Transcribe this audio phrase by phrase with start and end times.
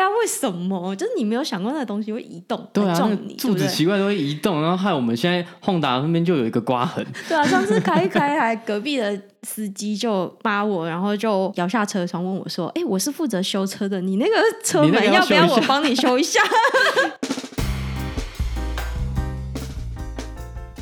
[0.00, 0.96] 啊，为什么？
[0.96, 7.06] 就是你没有想过那个东西会移动，对啊，撞你，柱子奇怪都会移动，然后害我们现在 Honda 那边就有一个刮痕。
[7.28, 14.32] 对啊，上次开一开，还隔壁的司机就骂我，然后就摇下车窗问我说：“哎，我是负责修车的，你那个
[14.64, 16.40] 车门要，不要我帮你修一下？”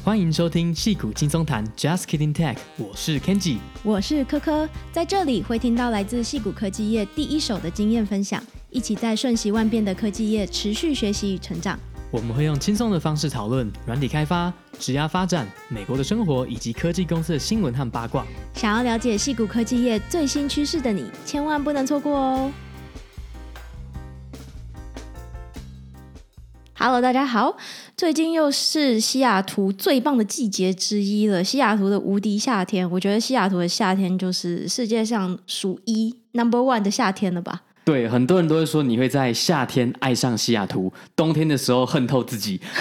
[0.05, 11.79] 欢迎收听戏骨轻松谈，Just Kidding Tech，我是 Kenji，我是科科，在这里会听到来自戏骨科技业第一手的经验分享，一起在瞬息万变的科技业持续学习与成长。
[12.11, 18.27] 我们会用轻松的方式讨论软体开发、职涯发展、美国的生活以及科技公司的新闻和八卦。
[18.55, 22.51] 想要了解戏谷科技业最新趋势的你，千万不能错过哦
[26.79, 27.57] ！Hello，大家好。
[27.97, 32.89] 最近又是西雅图最棒的季节之一了，西雅图的无敌夏天。
[32.91, 37.63] 我觉得西雅图的夏天就是世界上数一 number one 的夏天了吧？
[37.89, 42.61] 对，很多人都会说你会在夏天爱上西雅图，冬天的时候恨透自己，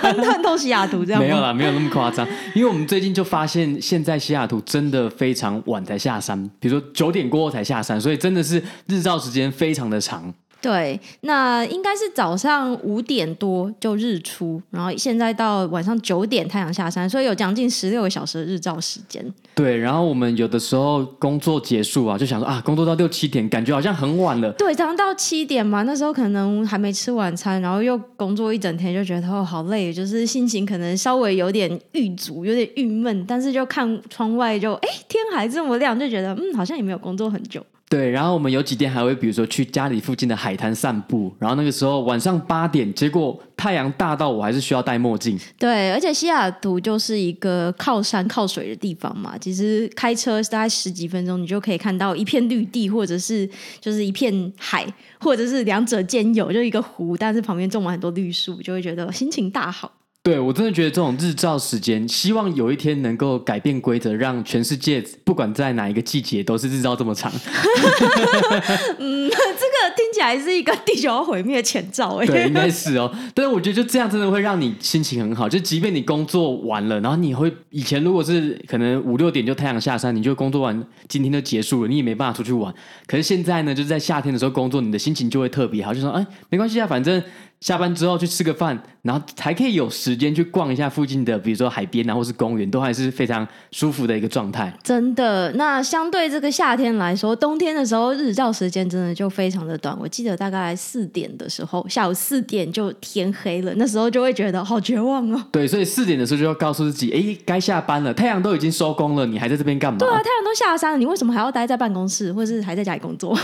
[0.00, 1.20] 恨透西雅图这样？
[1.20, 2.26] 没有啦，没有那么夸张。
[2.54, 10.32] 因为我们最近就发现，现在西雅图真的非常晚才下山，比如说九点过后才下山，所以真的是日照时间非常的长。
[10.60, 19.24] 对，那应该是早上五点多就日出，然后现在到晚上九点太阳下山，所以有将近十六个小时的日照时间。
[19.54, 24.50] 对，然后我们有的时候工作结束啊，就想说啊，工作到六七点，感觉好像很晚了。
[24.52, 37.64] 对，早上到七点嘛，那时候可能还没吃晚餐，然后又工作一整天，就觉得哦好累，就是心情可能稍微有点郁卒，有点郁闷，但是就看窗外就哎天还这么亮，就觉得嗯好像也没有工作很久。
[37.88, 45.38] 对，然后我们有几天还会，比如说去家里附近的海滩散步，然后那个时候晚上八点，结果太阳大到我还是需要戴墨镜。
[45.58, 53.48] 对，而且西雅图就是一个靠山靠水的地方嘛，其实开车大概十几分钟，你就可以看到一片绿地，或者是
[53.80, 54.86] 就是一片海，
[55.18, 59.90] 或者是两者兼有，就一个湖，但是旁边种满很多绿树，就会觉得心情大好。
[60.20, 67.32] 对，我真的觉得这种日照时间，希望有一天能够改变规则，让全世界不管在哪一个季节都是日照这么长。
[68.98, 72.26] 嗯， 这个听起来是一个地球要毁灭的前兆哎。
[72.26, 73.10] 对，应该是哦。
[73.32, 82.74] 但是我觉得就这样真的会让你心情很好，就即便你工作完了，然后你会以前如果是可能五六点就太阳下山，你就工作完今天就结束了，你也没办法出去玩。
[83.06, 87.22] 可是现在呢，就是在夏天的时候工作，你的心情就会特别好，就说哎，没关系啊，反正。
[87.60, 94.72] 下班之后去吃个饭，然后还可以有时间去逛一下附近的，比如说海边啊，或是公园，都还是非常舒服的一个状态。
[94.84, 99.96] 真的，那相对这个夏天来说，冬天的时候日照时间真的就非常的短。
[100.00, 105.44] 我记得大概四点的时候，下午四点就天黑了，那时候就会觉得好绝望哦。
[105.50, 109.98] 对，所以四点的时候就要告诉自己，哎，该下班了，太阳都已经收工了，你还在这边干嘛？
[109.98, 113.36] 对啊，太阳都下山了，你为什么还要待在办公室，或是还在家里工作？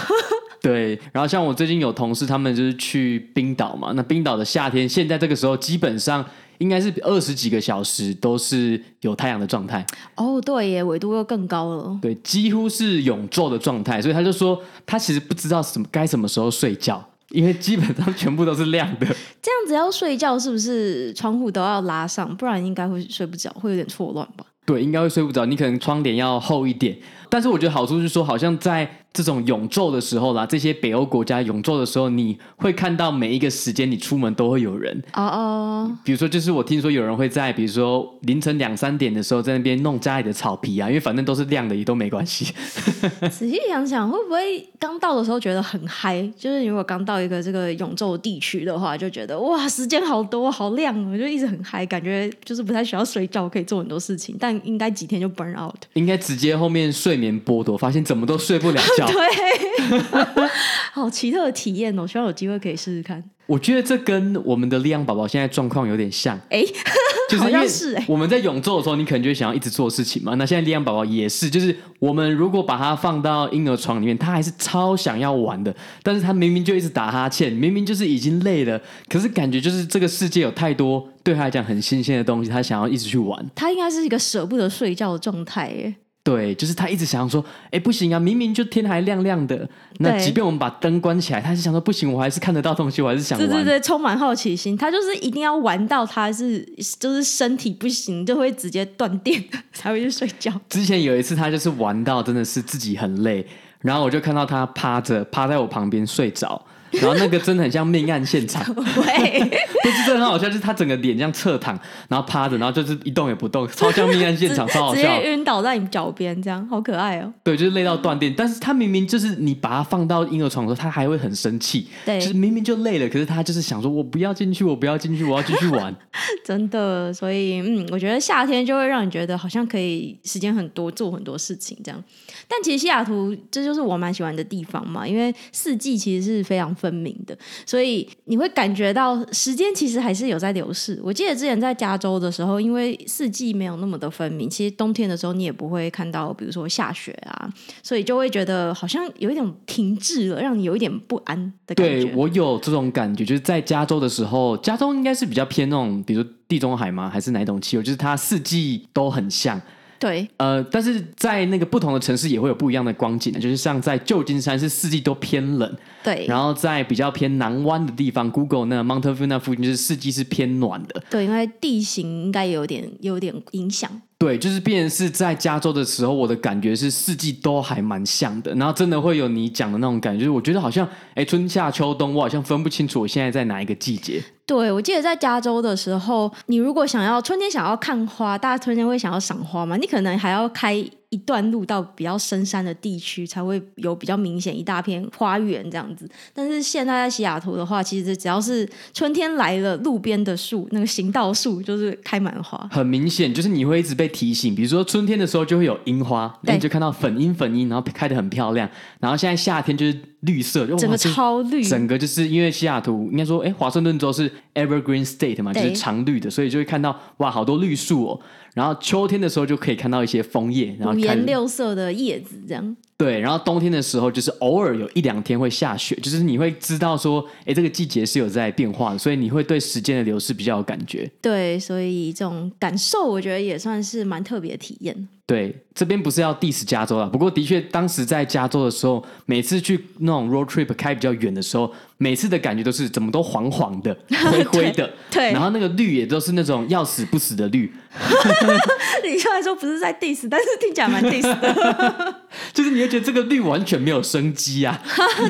[0.60, 6.24] 对，然后像我最近有同事，他们就是去冰岛嘛，那冰岛的夏天，现在这个时候基本上
[6.58, 9.84] 应该是二十几个小时都是有太阳的状态。
[10.14, 11.98] 哦，对耶，纬度又更高了。
[12.00, 19.06] 对，几乎是永昼的状态，所以他就说他其实不知道什么该什么时候睡觉，因为基本上全部都是亮的。
[19.42, 22.36] 这样子要睡觉是不是窗户都要拉上？
[22.36, 24.44] 不然应该会睡不着，会有点错乱吧？
[24.66, 25.44] 对，应该会睡不着。
[25.44, 26.96] 你可能窗帘要厚一点。
[27.28, 35.00] 但是我觉得好处是说，好像在这种永昼的时候啦，这些北欧国家永昼的时候，你会看到每一个时间你出门都会有人。
[35.14, 35.98] 哦哦。
[36.04, 42.52] 比如说，就是我听说有人会在，比如说凌晨两三点的时候，在那边弄家里的草皮啊，因为反正都是亮的，也都没关系。
[43.30, 46.20] 仔细想想，会不会刚到的时候觉得很嗨？
[46.36, 54.34] 就是如果刚到一个这个永昼地区的话，就觉得哇，时间好多，好亮哦，就一直很嗨，感觉就是不太需要睡觉，可以做很多事情。
[54.40, 55.76] 但应该几天就 burn out。
[55.92, 57.34] 应该直接后面睡眠。
[57.44, 60.48] 剥夺，发现怎么都睡不了觉，对，
[60.92, 62.06] 好奇特的体验哦！
[62.06, 63.22] 希望有机会可以试试看。
[63.46, 66.64] 我觉得这跟我们的利昂宝宝现在状况有点像，哎，
[67.28, 67.66] 就是因为
[68.08, 70.34] 我们在永昼的时候，你可能就会想要一直做事情嘛。
[70.36, 78.80] 那现在利昂宝宝也是，就是我们如果把他放到婴儿床里面，他还是超想要玩的，但是他明明就一直打哈欠，明明就是已经累了，
[79.10, 83.44] 可是感觉就是这个世界有太多对他来讲很新鲜的东西，他想要一直去玩。
[83.54, 85.94] 他应该是一个舍不得睡觉的状态，哎。
[86.24, 89.68] 对，就是他一直想要说，哎，不行啊，明明就天还亮亮的，
[89.98, 93.46] 那即便我们把灯关起来，他是想说不行，我还是看得到东西，我还是想玩。
[93.46, 96.66] 对对对，充满好奇心，他就是一定要玩到他是
[96.98, 99.44] 就是身体不行，就会直接断电
[99.74, 100.50] 才会去睡觉。
[100.70, 103.46] 之前有一次，他就是玩到真的是自己很累，
[103.80, 106.64] 然后我就看到他趴着趴在我旁边睡着。
[107.00, 108.64] 然后那个真的很像命案现场。
[108.74, 115.00] 对，不是真的很好笑，就是他整个脸这样侧躺，然后趴着，然后就是一动也不动，超像命案现场，超好笑。
[115.00, 117.32] 直接晕倒在你脚边，这样好可爱哦。
[117.42, 121.88] 对，就是累到断电，但是他明明就是你把他放到婴儿床的时候，他还会很生气。
[122.04, 125.94] 对，就是明明就累了，可是他就是想说，我不要进去，我不要进去，我要继续玩。
[126.44, 132.02] 真的，所以嗯，我觉得夏天就会让你觉得好像可以时间很多，做很多事情这样。
[132.48, 137.36] 但其实西雅图这就是我蛮喜欢的地方嘛，因为四季其实是非常分明的，
[137.66, 141.00] 所以你会感觉到时间其实还是有在流逝。
[141.02, 147.52] 我记得之前在加州的时候，因为四季没有那么的分明，其实冬天的时候你也不会看到，比如说下雪啊，
[147.82, 152.04] 所以就会觉得好像有一点停滞了，让你有一点不安的感觉。
[152.04, 157.08] 对，我有这种感觉，就是在加州的时候，加州应该是比较偏那种，比如地中海吗？
[157.08, 157.82] 还是哪一种气候？
[157.82, 159.60] 就是它四季都很像。
[160.04, 174.02] 对，呃，但是在那个不同的城市也会有不一样的光景的，就是像在旧金山是四季都偏冷，对，然后在比较偏南湾的地方，Google 那 Mountain View 那附近就是四季是偏暖的，对，因为地形应该有点有点影响。
[174.16, 184.22] 对，就是变成是在加州的时候，我的感觉是四季都还蛮像的，然后真的会有你讲的那种感觉，就是我觉得好像，哎，春夏秋冬，我好像分不清楚我现在在哪一个季节。
[184.46, 190.74] 对，我记得在加州的时候，你如果想要春天想要看花，大家春天会想要赏花嘛，你可能还要开
[191.14, 196.10] 一段路到比较深山的地区，才会有比较明显一大片花园这样子。
[196.34, 208.68] 但是现在在西雅图的话，其实只要是春天来了，路边的树那个行道树就是开满花，很明显就是你会一直被提醒，比如说春天的时候就会有樱花，你就看到粉樱粉樱，然后开得很漂亮。
[208.98, 210.13] 然后现在夏天就是。
[210.26, 218.20] 绿色，整个超绿，整个就是因为西雅图应该说，哎，华盛顿州是 Evergreen State 嘛，就是常绿的，所以就会看到哇，好多绿树哦。
[218.54, 222.76] 然后秋天的时候就可以看到一些枫叶，然后五颜六色的叶子这样。
[222.96, 231.10] 对，然后冬天的时候就是偶尔有一两天会下雪，就是你会知道说，哎，这个季节是有在变化的，所以你会对时间的流逝比较有感觉。
[231.20, 235.08] 对，所以这种感受我觉得也算是蛮特别的体验。
[235.26, 243.96] 对，这边不是要 diss 加州了，不过的确，当时在加州的时候，每次去那种 road trip 开比较远的时候，每次的感觉都是怎么都黄黄的、
[244.30, 247.72] 灰灰的，对，对，然后那个绿也都是那种要死不死的绿。
[249.04, 252.22] 你虽然说不是在 diss，但是听起来蛮 diss 的，
[252.52, 254.82] 就是你会觉得这个绿完全没有生机啊，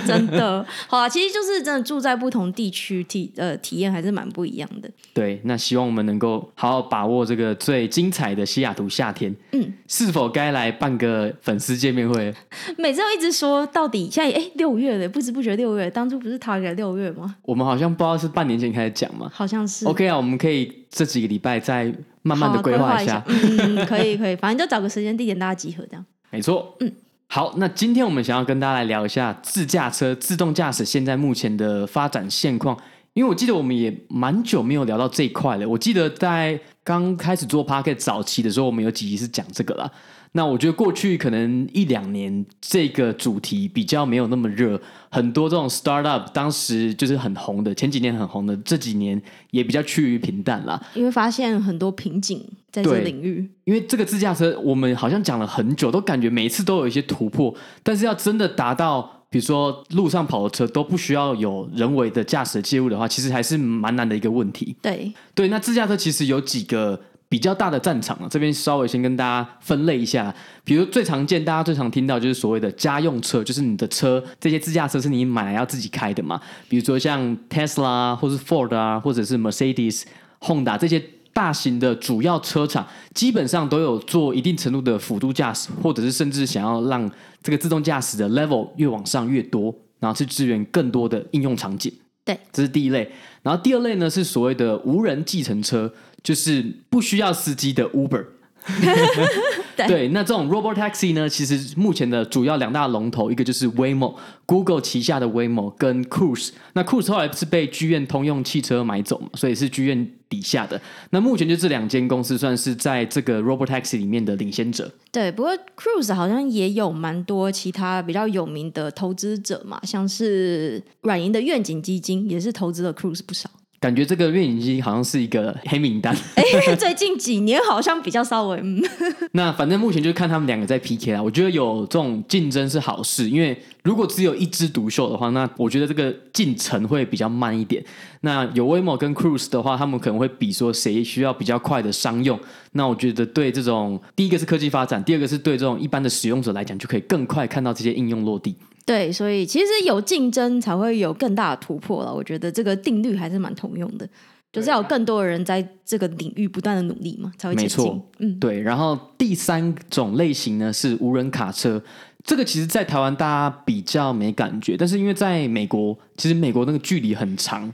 [0.07, 0.65] 真的。
[0.89, 4.91] 好啊，其实就是真的住在不同地区体呃体验还是蛮不一样的。
[5.13, 9.33] 对，那希望我们能够好好把握这个最精彩的西雅图夏天。
[9.53, 9.73] 嗯。
[9.87, 12.35] 是否该来办个粉丝见面会？
[12.79, 17.37] 每次都一直说，到底现在哎六月了，不知不觉六月，当初不是 target 六月吗？
[17.43, 19.31] 我们好像不知道是半年前开始讲嘛？
[19.33, 19.87] 好像是。
[19.87, 21.93] OK 啊，我们可以这几个礼拜再
[22.23, 23.17] 慢慢的规划一下。
[23.17, 26.05] 啊、一下嗯，可以可以，反正就找个时间地点大家集合这样。
[26.31, 26.75] 没错。
[26.81, 26.91] 嗯，
[27.27, 32.77] 好，那今天我们想要跟大家来聊一下自驾车、自动驾驶现在目前的发展现况。
[33.15, 35.69] 因为我记得我们也蛮久没有聊到这一块了。
[35.69, 39.89] 我记得在刚开始做 Podcast 早期的时候，我们有几集是讲这个啦。
[40.33, 44.81] 那我觉得过去可能一两年这个主题比较没有那么热，
[45.13, 49.23] 很多这种 startup 当时就是很红的，前几年很红的，这几年
[49.53, 50.83] 也比较趋于平淡啦。
[50.95, 53.49] 因为发现很多瓶颈在这领域。
[53.63, 59.21] 因为这个自驾车，我们好像讲了很久，都感觉每次都有一些突破，但是要真的达到。
[59.35, 64.77] 比如说路上跑的车都不需要有人为的驾驶介入的话，其实还是蛮难的一个问题。
[64.81, 66.97] 对对，那自驾车其实有几个
[67.29, 70.33] 比较大的战场啊，这边稍微先跟大家分类一下。
[70.63, 76.41] 比如最常见、大家最常听到就是所谓的家用车，就是你的车这些自驾车是你买来要自己开的嘛。
[76.69, 80.05] 比如说像 Tesla 或是 Ford 啊，或者是 Mercedes、
[80.43, 81.03] Honda 这些。
[81.35, 87.11] 大型的主要车厂基本上都有做一定程度的辅助驾驶，或者是甚至想要让
[87.45, 91.93] 这个自动驾驶的 level 越往上越多，然后去支援更多的应用场景。
[92.25, 93.13] 对，这是第一类。
[93.43, 98.25] 然后第二类呢是所谓的无人计程车，就是不需要司机的 Uber。
[99.77, 106.51] 对，对，那这种 Robot Taxi 呢，其实目前的主要两大龙头，一个就是 Waymo，Google 旗下的 Waymo，跟 Cruise。
[106.73, 110.81] 那 Cruise 后来是被剧院通用汽车买走嘛，所以是剧院底下的。
[111.11, 114.91] 那目前就这两间公司算是在这个 Robot Taxi 里面的领先者。
[115.11, 123.51] 对，不过 Cruise 好像也有蛮多其他比较有名的投资者嘛，像是软银的愿景基金也是投资了 Cruise 不少。
[123.85, 126.17] 感觉这个愿景基金好像是一个黑名单。
[126.37, 128.83] 哎，最近几年好像比较稍微嗯。
[129.33, 131.23] 那反正目前就是看他们两个在 PK 啊。
[131.23, 137.85] 我觉得有这种竞争是好事，因为如果只有一枝独秀的话，那我觉得这个进程会比较慢一点。
[138.25, 142.41] 那有 Waymo 跟 Cruise 的话，他们可能会比说谁需要比较快的商用。
[142.73, 148.57] 那我觉得对这种第一个是科技发展，第二个是对这种一般的使用者来讲，就可以更快看到这些应用落地。
[148.87, 152.15] 对，所以其实有竞争才会有更大的突破了。
[152.15, 154.09] 我觉得这个定律还是蛮通用的，
[154.51, 158.03] 就是要有更多的人在这个领域不断的努力嘛，才会前进。
[158.21, 158.59] 嗯，对。
[158.59, 161.83] 然后第三种类型呢是无人卡车，
[162.23, 167.71] 这个其实在台湾大家比较没感觉，但是因为在美国，其实美国那个距离很长。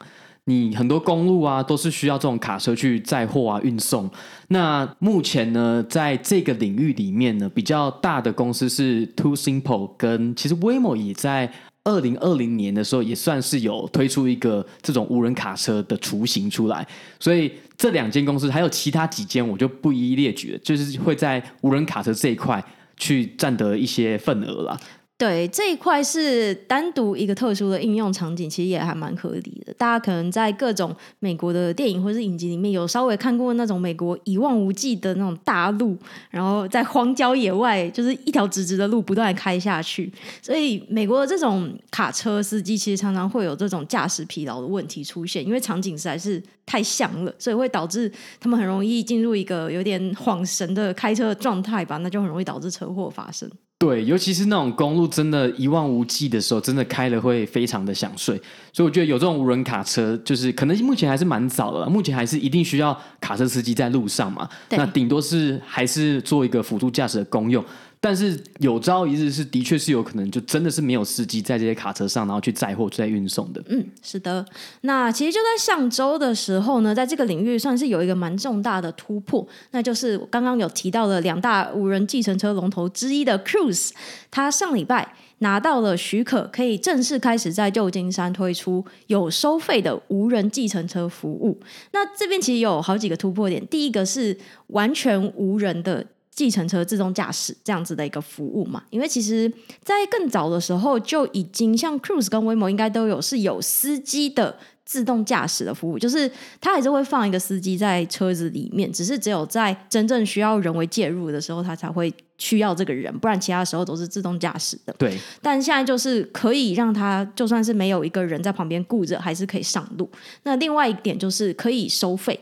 [0.50, 4.10] 你很多公路啊，都是需要这种卡车去载货啊、运送。
[4.48, 11.52] 那目前呢，在这个领域里面呢，比较大的公司是 Too Simple，跟其实 Waymo 也在
[11.84, 16.84] 二零二零年的时候也算是有推出一个这种无人卡车的雏形出来。
[17.20, 22.62] 所以这两间公司还有其他几间，我就不一一列举了，就是会在无人卡车这一块
[22.96, 24.78] 去占得一些份额了。
[25.20, 29.74] 对，这一块是单独一个特殊的应用场景，其实也还蛮合理的。
[29.74, 35.94] 大家可能在各种美国的电影或是影集里面有稍微看过那种美国一望无际的那种大路，
[36.30, 40.10] 然后在荒郊野外就是一条直直的路不断开下去。
[40.40, 48.10] 所以美国的这种卡车司机其实常常会有这种驾驶疲劳的问题出现，因为场景实在是太像了，所以会导致
[48.40, 53.46] 他们很容易进入一个有点恍神的开车的状态吧，那就很容易导致车祸发生。
[53.80, 58.36] 对，尤其是那种公路真的一望无际的时候，真的开了会非常的想睡。
[58.74, 64.46] 所以我觉得有这种无人卡车，就是可能目前还是蛮早的，目前还是一定需要卡车司机在路上嘛。
[64.68, 67.64] 那顶多是还是做一个辅助驾驶的功用。
[68.02, 73.62] 但是有朝一日是的确是有可能，就真的是没有司机在这些卡车上，然后去载货、在运送的。
[73.68, 74.42] 嗯，是的。
[74.80, 83.90] 那其实就在上周的时候呢，在这个领域算是有一个蛮重大的突破，那就是刚刚有提到的两大无人计程车龙头之一的 Cruise，
[84.30, 91.60] 它上礼拜拿到了许可，可以正式开始在旧金山推出有收费的无人计程车服务。
[91.92, 94.38] 那这边其实有好几个突破点，第一个是
[94.68, 96.06] 完全无人的。
[96.40, 104.56] 计程车自动驾驶这样子的一个服务嘛，因为其实，在更早的时候就已经像 Cruise 跟 Waymo 应该都有是有司机的
[104.86, 114.94] 自动驾驶的服务，就是他还是会放一个司机在车子里面，只是只有在真正需要人为介入的时候，他才会需要这个人，不然其他时候都是自动驾驶的。
[114.96, 120.10] 对，但现在就是可以让他就算是没有一个人在旁边顾着，还是可以上路。
[120.44, 122.40] 那另外一点就是可以收费，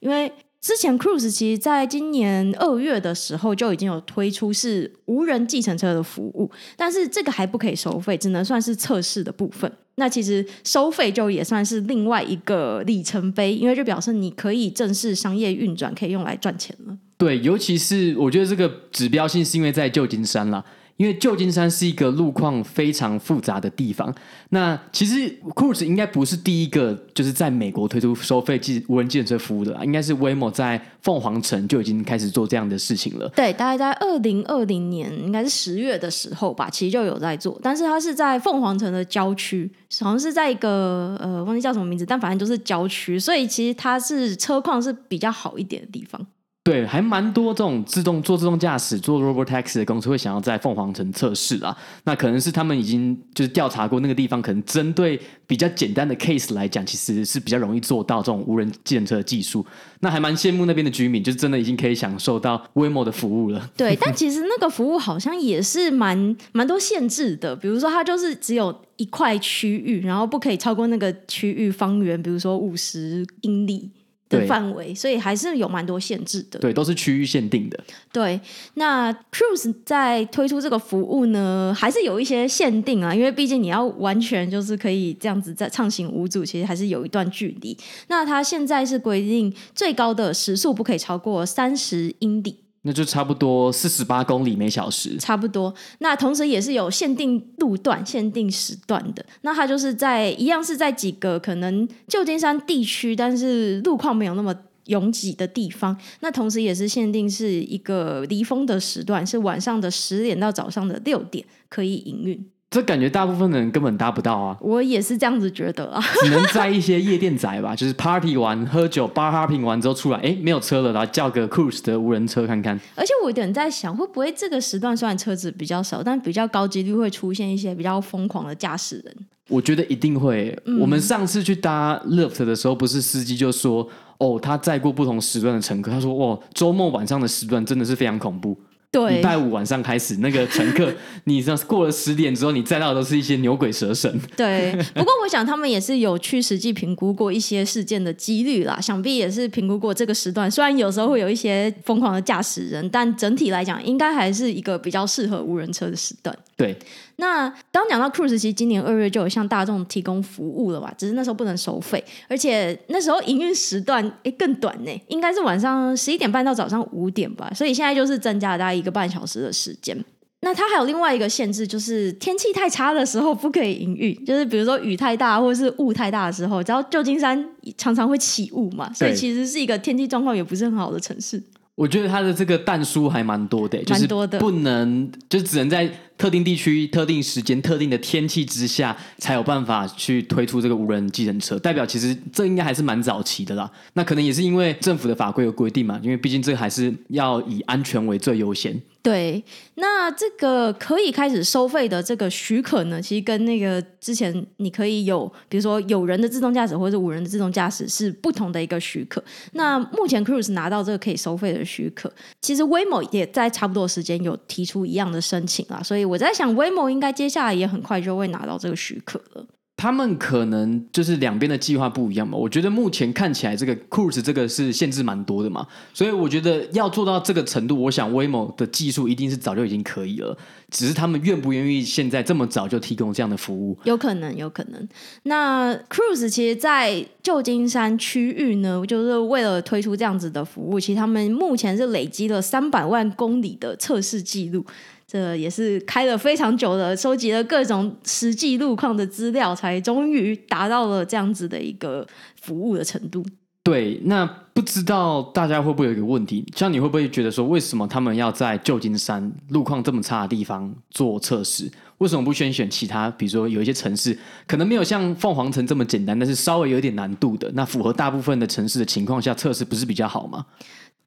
[0.00, 0.30] 因为。
[0.60, 9.70] 之前 Cruise 其实在今年二月的时候就已经有推出是无人计程车的服务，但是这个还不可以收费，只能算是测试的部分。
[9.94, 16.96] 那其实收费就也算是另外一个里程碑，因为就表示你可以正式商业运转，可以用来赚钱了。
[17.16, 20.64] 对，尤其是我觉得这个指标性是因为在旧金山啦。
[20.98, 24.12] 因为旧金山是一个路况非常复杂的地方，
[24.50, 25.14] 那其实
[25.54, 33.28] Cruise 应该不是第一个就是在美国推出收费计无人计程车服务的啦，应该是 Waymo 在凤凰城就已经开始做这样的事情了。
[33.36, 46.26] 对，大概在二零二零年，应该是十月的时候吧，其实就有在做，但是它是在凤凰城的郊区，好像是在一个呃忘记叫什么名字，但反正就是郊区，所以其实它是车况是比较好一点的地方。
[46.68, 51.74] 对，还蛮多这种自动做自动驾驶、做 Robotaxi 的公司会想要在凤凰城测试啦。
[52.04, 59.64] 那可能是他们已经就是调查过那个地方，可能针对比较简单的 case 来讲，其实是比较容易做到这种无人计程车技术。
[60.00, 63.70] 那还蛮羡慕那边的居民，就真的已经可以享受到 Waymo 的服务了。
[63.74, 73.90] 对，但其实那个服务好像也是蛮蛮多限制的，比如说它就是只有一块区域，然后不可以超过那个区域方圆，比如说五十英里。
[74.28, 76.58] 的范围，所以还是有蛮多限制的。
[76.58, 77.78] 对，都是区域限定的。
[78.12, 78.40] 对，
[78.74, 87.76] 那 Cruise 在推出这个服务呢，还是有一些限定啊，因为毕竟你要完全就是可以这样子在畅行无阻，其实还是有一段距离。
[88.08, 92.56] 那它现在是规定最高的时速不可以超过三十英里。
[92.82, 95.74] 那就差不多四十八公里每小时，差不多。
[95.98, 99.24] 那同时也是有限定路段、限定时段的。
[99.42, 104.54] 那它就是在一样是在几个可能旧金山地区，但是路况没有那么
[104.86, 105.98] 拥挤的地方。
[106.20, 112.48] 那同时也是限定是一个离峰的时段，是晚上的十点到早上的六点可以营运。
[112.70, 114.54] 这感觉大部分的人根本搭不到啊！
[114.60, 122.78] 我也是这样子觉得啊， 只能在一些夜店仔吧，就是 party 完喝酒，bar hopping 完之后出来，哎，没有车了，然后叫个 Cruise 的无人车看看。
[122.94, 129.16] 而且我有点在想，会不会这个时段虽然车子比较少，但比较高几率会出现一些比较疯狂的驾驶人？
[129.48, 130.54] 我觉得一定会。
[130.66, 138.54] 嗯、我们上次去搭 Lyft 的时候，不是司机就说，哦，他载过不同时段的乘客，他说，哦，周末晚上的时段真的是非常恐怖。
[138.90, 140.90] 对，礼拜五晚上开始，那个乘客，
[141.24, 144.18] 你知道过了十点之后，你载到的都是一些牛鬼蛇神。
[144.34, 150.50] 对，不过我想他们也是有去实际评估过一些事件的几率啦，想必也是评估过这个时段。
[150.50, 156.36] 虽然有时候会有一些疯狂的驾驶人，但整体来讲，应该还是一个比较适合无人车的时段。
[156.56, 156.74] 对。
[157.20, 160.94] 那刚讲到 Cruise，其实今年二月就有向大众提供服务了吧？
[160.96, 167.50] 只是那时候不能收费，而且那时候营运时段诶更短呢，应该是晚上十一点半到早上五点吧。
[167.52, 170.04] 所以现在就是增加了大概一个半小时的时间。
[170.42, 177.44] 那它还有另外一个限制，就是天气太差的时候不可以营运，就是比如说雨太大或者是雾太大的时候，只要旧金山
[177.76, 181.42] 常常会起雾嘛，所以其实是一个天气状况也不是很好的城市。
[181.78, 184.04] 我觉得它的这个但书还蛮多的，就是
[184.40, 191.56] 不能，就只能在特定地区、特定时间、特定的天气之下，才有办法去推出这个无人计程车。
[191.56, 193.70] 代表其实这应该还是蛮早期的啦。
[193.92, 198.76] 那可能也是因为政府的法规有规定嘛，因为毕竟这个还是要以安全为最优先。
[199.08, 199.42] 对，
[199.76, 209.22] 那这个可以开始收费的这个许可呢，其实跟那个之前你可以有，比如说有人的自动驾驶或者是无人的自动驾驶是不同的一个许可。
[209.52, 212.12] 那目前 Cruise 拿到这个可以收费的许可，
[212.42, 219.46] 其实 Waymo 也在差不多时间有提出一样的申请啊，所以我在想 Waymo 应该接下来也很快就会拿到这个许可了。
[219.78, 222.36] 他们可能就是两边的计划不一样嘛。
[222.36, 230.36] 我觉得目前看起来，这个 Cruise 这个是限制蛮多的嘛，所以我觉得要做到这个程度，我想 Waymo 的技术一定是早就已经可以了，
[230.68, 233.78] 只是他们愿不愿意现在这么早就提供这样的服务？
[233.84, 234.88] 有可能，有可能。
[235.22, 244.66] 那 Cruise 其实，在旧金山区域呢，就是为了推出这样子的服务，其实他们目前是累积了三百万公里的测试记录。
[245.10, 252.06] 这也是开了非常久的，收集了各种实际路况的资料，才终于达到了这样子的一个
[252.38, 253.24] 服务的程度。
[253.62, 261.70] 对，那不知道大家会不会有一个问题，像你会不会觉得说，为什么他们要在旧金山路况这么差的地方做测试？
[261.98, 263.10] 为什么不先选其他？
[263.10, 270.44] 比如说有一些城市可能没有像凤凰城这么简单，但是稍微有点难度的，那符合大部分的城市的情况下测试，不是比较好吗？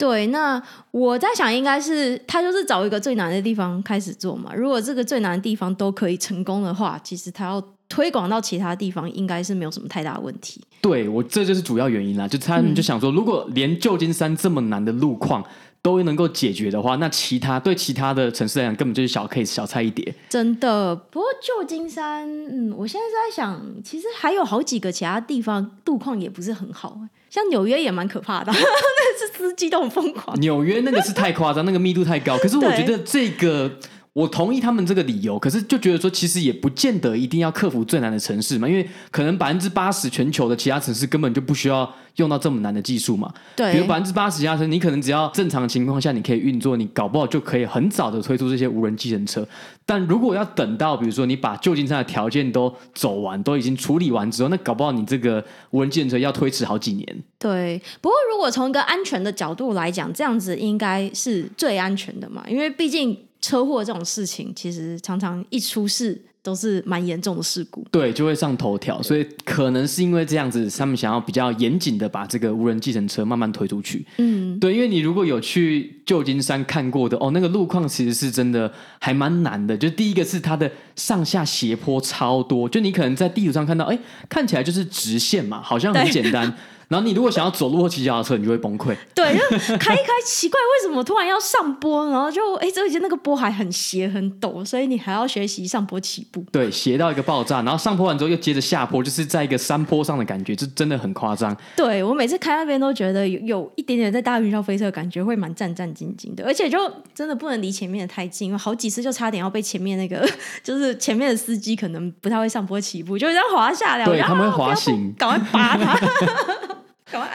[0.02, 4.52] 对，那我在想，应该是他就是找一个最难的地方开始做嘛。
[4.56, 10.60] 如果这个最难的地方都可以成功的话，其实他要推广到其他地方，应该是没有什么太大的问题。
[10.82, 15.44] 对，我这就是主要原因啦，就他们就想说，如果连旧金山这么难的路况
[15.82, 20.14] 都能够解决的话，那其他对其他的城市来讲，根本就是小 case 小菜一碟。
[20.30, 27.00] 真的，不过旧金山，嗯，我现在是在想，其实还有好几个其他地方路况也不是很好。
[27.30, 30.40] 像纽约也蛮可怕的， 那是司机都很疯狂。
[30.40, 32.38] 纽约那个是太夸张，那个密度太高。
[32.38, 33.72] 可是我觉得这个。
[34.14, 43.34] 我同意他们这个理由，可是就觉得说，其实也不见得一定要克服最难的城市嘛，因为可能百分之八十全球的其他城市根本就不需要用到这么难的技术嘛。
[43.56, 49.48] 对，比如百分之八十其他城市，你可能只要正常情况下你可以运作，你搞不好就可以很早的推出这些无人计程车。
[49.86, 57.24] 但如果要等到比如说你把旧金山的条件都走完，都已经处理完之后，那搞不好你这个无人计程车要推迟好几年。
[57.40, 63.18] 对，不过如果从一个安全的角度来讲，这样子应该是最安全的嘛，因为毕竟。
[63.42, 69.02] 车祸这种事情，其实常常一出事都是蛮严重的事故，对，就会上头条。
[69.02, 74.06] 所以可能是因为这样子，他们想要比较严谨的把这个无人计程车慢慢推出去。
[74.18, 78.70] 嗯，对，因为你如果有去旧金山看过的哦，那个路况其实是真的
[79.00, 79.78] 还蛮难的。
[79.78, 83.98] 就第一个是它的上下斜坡超多，就你可能在地图上看到，哎，
[84.28, 86.54] 看起来就是直线嘛，好像很简单。
[86.90, 88.94] 然后你如果想要走路或骑脚踏车，你就会崩溃。
[89.16, 92.06] 对，就开一开，奇怪，为什么突然要上坡？
[92.10, 96.44] 然后就哎，这一节那个坡还很斜很陡，所以你还要学习上坡起步。
[96.52, 101.56] 对，斜到一个爆炸，然后上坡完之后又接着下坡，就是在一个山坡上的感觉，这真的很夸张。
[101.78, 106.80] 对，我每次开那边都觉得有有一点点在大云霄飞车的感觉，会蛮战战兢兢的，而且就
[107.14, 110.28] 真的不能离前面的太近，因为好几次就差点要被前面那个
[110.64, 114.06] 就是前面的司机可能不太会上坡起步，就这样滑下来。
[114.06, 116.00] 对，他们会滑行，赶快拔他。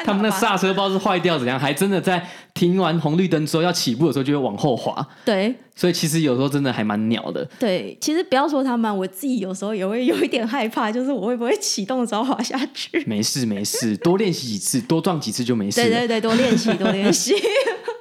[0.06, 5.06] 他们那刹车不知道是坏掉怎样，还真的在停完红绿灯之后要起步的时候就会往后滑。
[5.22, 7.46] 对，所以其实有时候真的还蛮鸟的。
[7.58, 13.04] 对，其实不要说他们，我自己有时候也会有一点害怕，就是我会不会启动的时候滑下去？
[13.06, 15.82] 没事没事，多练习几次，多撞几次就没事。
[15.82, 17.34] 对对对，多练习多练习。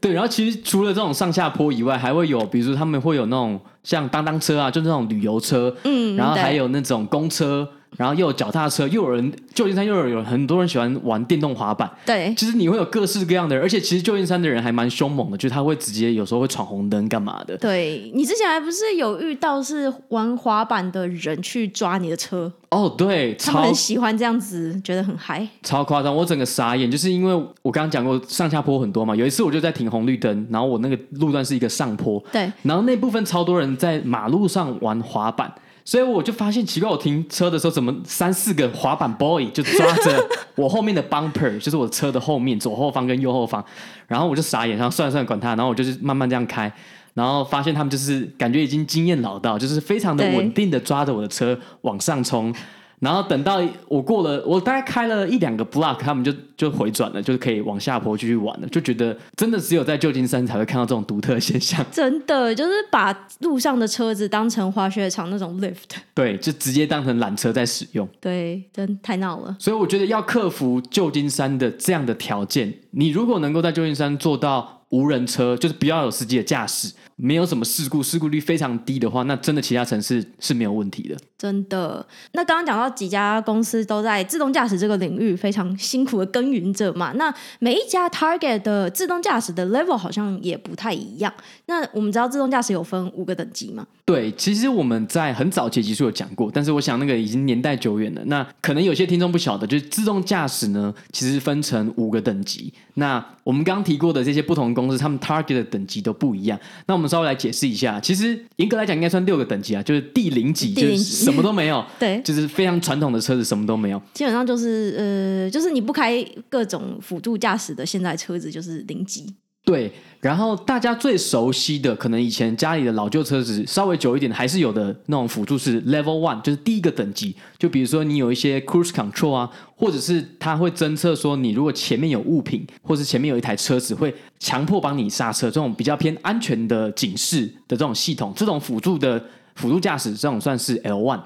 [0.00, 7.68] 对，然后其实除了这种上下坡以外，还会有，比如说他们会有那种像当当车啊，就那种旅游车，嗯，然后还有那种公车。
[7.96, 11.90] 然后又有脚踏车，又有人旧金山又有有很多人喜欢玩电动滑板。
[12.06, 17.56] 对，其实你会有各式各样的人，而且其实旧金山的人还蛮凶猛的，就是他会直接有时候会闯红灯干嘛的。
[17.56, 22.52] 对，你之前还不是有遇到是玩滑板的人去抓你的车？
[22.70, 35.52] 哦，对，他们很喜欢这样子，觉得很嗨，超夸张，我整个傻眼，就是因为我刚刚讲过上下坡很多嘛，有一次我就在停红绿灯，然后我那个路段是一个上坡，对，然后那部分超多人在马路上玩滑板。
[35.88, 40.22] 所以我就发现奇怪，我停车的时候怎么三四个滑板 boy 就抓着
[40.54, 43.64] 我后面的 bumper， 就是我车的后面左后方跟右后方，
[44.06, 46.70] 然后我就傻眼，然后算了算了，管他，然后我就是慢慢这样开，
[47.14, 52.54] 然后发现他们就是感觉已经经验老道，就是非常的稳定的抓着我的车往上冲。
[53.00, 58.68] 然后等到我过了，我大概开了一两个 block，他们就就回转了，就可以往下坡继续玩了。
[58.68, 61.84] 就觉得真的只有在旧金山才会看到这种独特现象。
[61.92, 68.08] 真的就是把路上的车子当成滑雪场那种 lift，对，就直接当成缆车在使用。
[68.20, 69.56] 对，真太闹了。
[69.58, 76.92] 所以我觉得要克服旧金山的这样的条件，你如果能够在旧金山做到无人车，就是不要有司机的驾驶。
[77.20, 81.16] 没有什么事故，事故率非常低的话，那真的其他城市是没有问题的。
[81.36, 91.32] 真的，那刚刚讲到几家公司都在自动驾驶这个领域非常辛苦的耕耘着嘛，那每一家 target 的自动驾驶的 level 好像也不太一样。
[91.66, 93.84] 那我们知道自动驾驶有分五个等级吗？
[94.04, 98.22] 对，其实我们在很早期集数有讲过，但是我想那个已经年代久远了。
[98.26, 102.72] 那可能有些听众不晓得，就是自动驾驶呢，其实分成五个等级。
[102.98, 106.58] 那我们刚刚提过的这些不同的公司，他们 target 的等级都不一样。
[106.86, 119.34] 那我们稍微来解释一下，其实严格来讲应该算六个等级啊，就是第零级就是什么都没有， 对，就是非常传统的车子什么都没有，基本上就是呃，就是你不开各种辅助驾驶的现在车子就是零级。
[119.68, 127.36] 对，然后大家最熟悉的，可能以前家里的老旧车子稍微久一点，还是有的那种辅助是 Level One，就是第一个等级。
[127.58, 139.22] 就比如说你有一些 Cruise Control 啊，或者是它会侦测说你如果前面有物品，或是前面有一台车子会强迫帮你刹车，这种比较偏安全的警示的这种系统，这种辅助的
[139.56, 141.20] 辅助驾驶，这种算是 L One。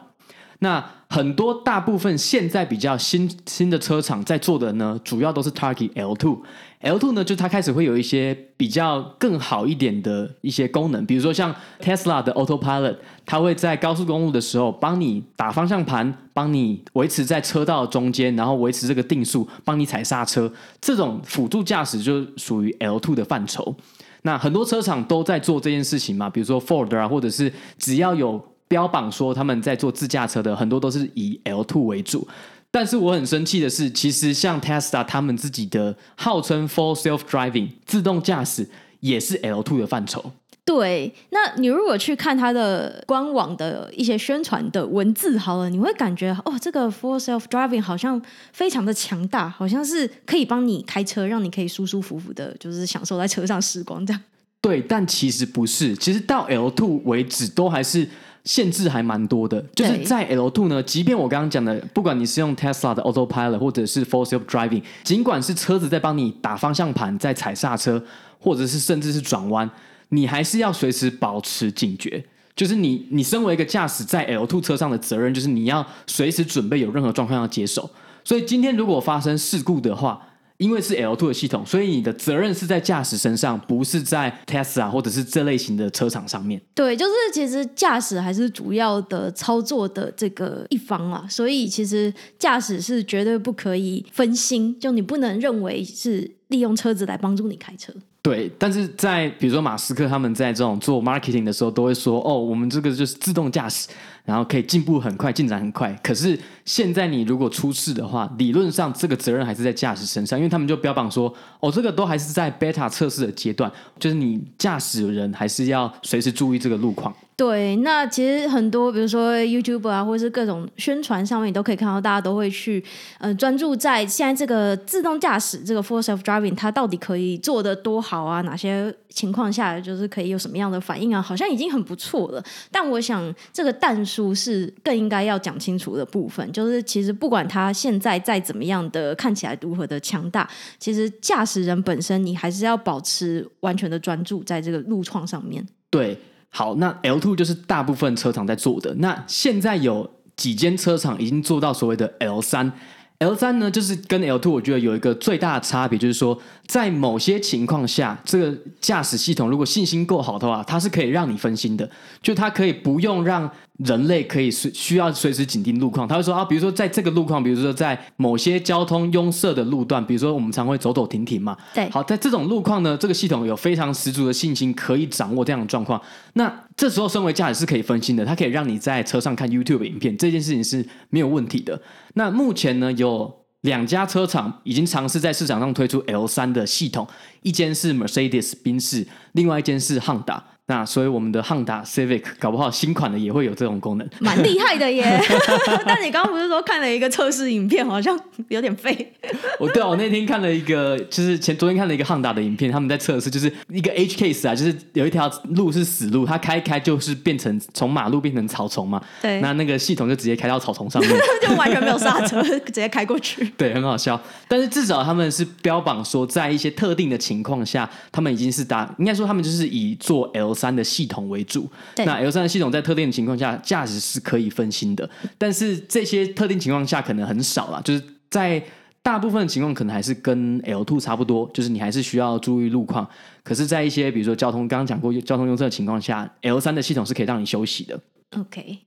[0.63, 6.41] 那很多大部分现在比较新新的车厂在做的呢，主要都是 target L two。
[6.83, 12.97] L two 呢，就它开始会有一些比较更好一点的一些功能，比如说像 Tesla 的 Autopilot，
[13.27, 20.51] 它会在高速公路的时候帮你打方向盘，帮你维持在车道中间，然后维持这个定速，帮你踩刹车。
[20.81, 23.75] 这种辅助驾驶就属于 L two 的范畴。
[24.23, 28.52] 那很多车厂都在做这件事情嘛，比如说 Ford 啊，或者是只要有。
[28.73, 32.27] 标榜说他们在做自驾车的很多都是以 L two 为主，
[32.71, 38.67] 但是我很生气的是，其实像 Tesla 他们自己的号称 Full Self Driving 自动驾驶
[39.01, 40.33] 也是 L two 的范畴。
[40.65, 48.23] 对，那你如果去看它的官网的一些宣传的文字，好了，你会感觉哦，这个 Full Self Driving 好像
[48.55, 54.23] 非常的强大，好像是可以帮你开车，让你可以舒舒服服的，就是享受在车上时光这样。
[54.63, 58.09] 对，但其实不是，其实到 L two 为止都还是。
[58.45, 68.03] 限制还蛮多的，就是在 L two 呢，即便我刚刚讲的，不管你是用 Tesla 的 Autopilot 或者是 Full Self Driving，尽管是车子在帮你打方向盘、在踩刹车，
[68.41, 69.71] 或者是甚至是转弯，
[70.09, 72.25] 你还是要随时保持警觉。
[72.55, 77.89] 就是你，你身为一个驾驶在 L two 车上的责任，就是你要随时准备有任何状况要接手。
[78.25, 80.21] 所以今天如果发生事故的话，
[80.63, 86.63] 因为是 L two 的系统，所以你的责任是在驾驶身上，不是在 Tesla 或者是这类型的车厂上面。
[86.73, 97.93] 对，就是其实驾驶还是主要的操作的这个一方啊，所以其实驾驶是绝对不可以分心，就你不能认为是利用车子来帮助你开车。
[98.23, 103.89] 对，但是在比如说马斯克他们在这种做 marketing 的时候，都会说哦，我们这个就是自动驾驶。
[104.25, 105.93] 然后可以进步很快，进展很快。
[106.01, 117.13] 可是现在你如果出事的话，理论上这个责任还是在驾驶身上，因为他们就标榜说，哦，这个都还是在 beta 测试的阶段，就是你驾驶人还是要随时注意这个路况。
[117.43, 122.83] 对，那其实很多，比如说 YouTube 啊，或者是各种宣传上面，你都可以看到，大家都会去
[123.19, 128.43] 呃专注在现在这个自动驾驶这个 Full Self Driving 它到底可以做得多好啊？
[128.43, 131.21] 哪些情况下就是可以有什么样的反应啊？
[131.21, 132.41] 好像已经很不错了。
[132.71, 145.67] 但我想这个但书是更应该要讲清楚的部分，就是其实不管它现在再怎么样的看起来如何的强大，其实驾驶人本身你还是要保持完全的专注在这个路况上面。
[145.91, 146.17] 对。
[146.55, 148.95] 好，那 L2 就是大部分车厂在做的。
[148.97, 152.71] 那现在有几间车厂已经做到所谓的 L 三。
[153.19, 161.89] L 三呢，就是跟 L two，我觉得有一个最大的差别，就是说在某些情况下，这个驾驶系统如果信心够好的话，它是可以让你分心的，
[162.21, 163.51] 就它可以不用让。
[163.85, 171.57] 人类可以随需要随时紧盯路况，他会说啊，比如说在这个路况，比如说在某些交通拥塞的路段，比如说我们常会走走停停嘛。
[171.75, 176.01] 对，好，在这种路况呢，这个系统有非常十足的信心，可以掌握这样的状况。
[176.35, 181.81] 那这时候，身为驾驶是可以分心的，它可以让你在车上看 YouTube 影片，这件事情是没有问题的。
[182.15, 187.07] 那目前呢，有两家车厂已经尝试在市场上推出 L 三的系统，
[187.43, 190.41] 一间是 Mercedes 宾士，另外一间是 Honda。
[190.67, 195.21] 那所以我们的汉达 Civic 搞不好新款的也会有这种功能，蛮厉害的耶。
[195.85, 199.13] 但你刚刚不是说看了一个测试影片，好像有点废。
[199.59, 209.03] 我对啊，我那天看了一个，就是前昨天看了一个汉达的影片，他们在测试，就是一个 H case 啊，就是有一条路是死路，它开开就是变成从马路变成草丛嘛。
[209.21, 209.41] 对。
[209.41, 211.11] 那那个系统就直接开到草丛上面，
[211.43, 213.45] 就完全没有刹车，直接开过去。
[213.59, 214.19] 对，很好笑。
[214.47, 221.69] 但是至少他们是标榜说，在一些特定的情况下，他们已经是达，应该说他们就是以做 L 三的系统为主。
[221.99, 225.09] 那 L 三的系统在特定的情况下，驾驶是可以分心的。
[225.39, 228.63] 但是这些特定情况下可能很少啦，就是在
[229.03, 233.09] 大部分的情况可能还是跟 L two 差不多，就是你还是需要注意路况。
[233.43, 238.01] 可是，在一些比如说交通，刚刚讲过交通拥塞的情况下，L 三的系统是可以让你休息的。
[238.39, 238.79] OK。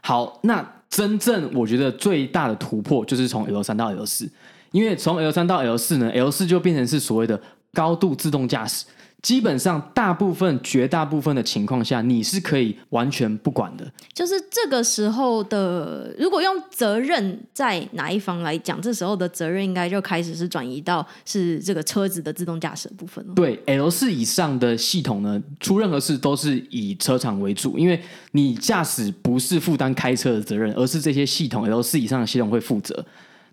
[0.00, 4.30] 好，那真正我觉得最大的突破就是从 L 三到 L 四，
[4.70, 7.40] 因为从 L 三到 L 四呢，L 四就变成是所谓的
[7.72, 8.86] 高度自动驾驶。
[9.20, 13.84] 基本上，大部分、绝大部分的情况下，你是可以完全不管的。
[14.14, 23.34] 就是这个时候的，如果用责任在哪一方来讲，这时候的责任应该就开始是转移到是这个车子的自动驾驶部分了。
[23.34, 28.00] 对，L 四以上的系统呢，出任何事都是以车厂为主，因为
[28.30, 33.04] 你驾驶不是负担开车的责任，而是这些系统 L 四以上的系统会负责。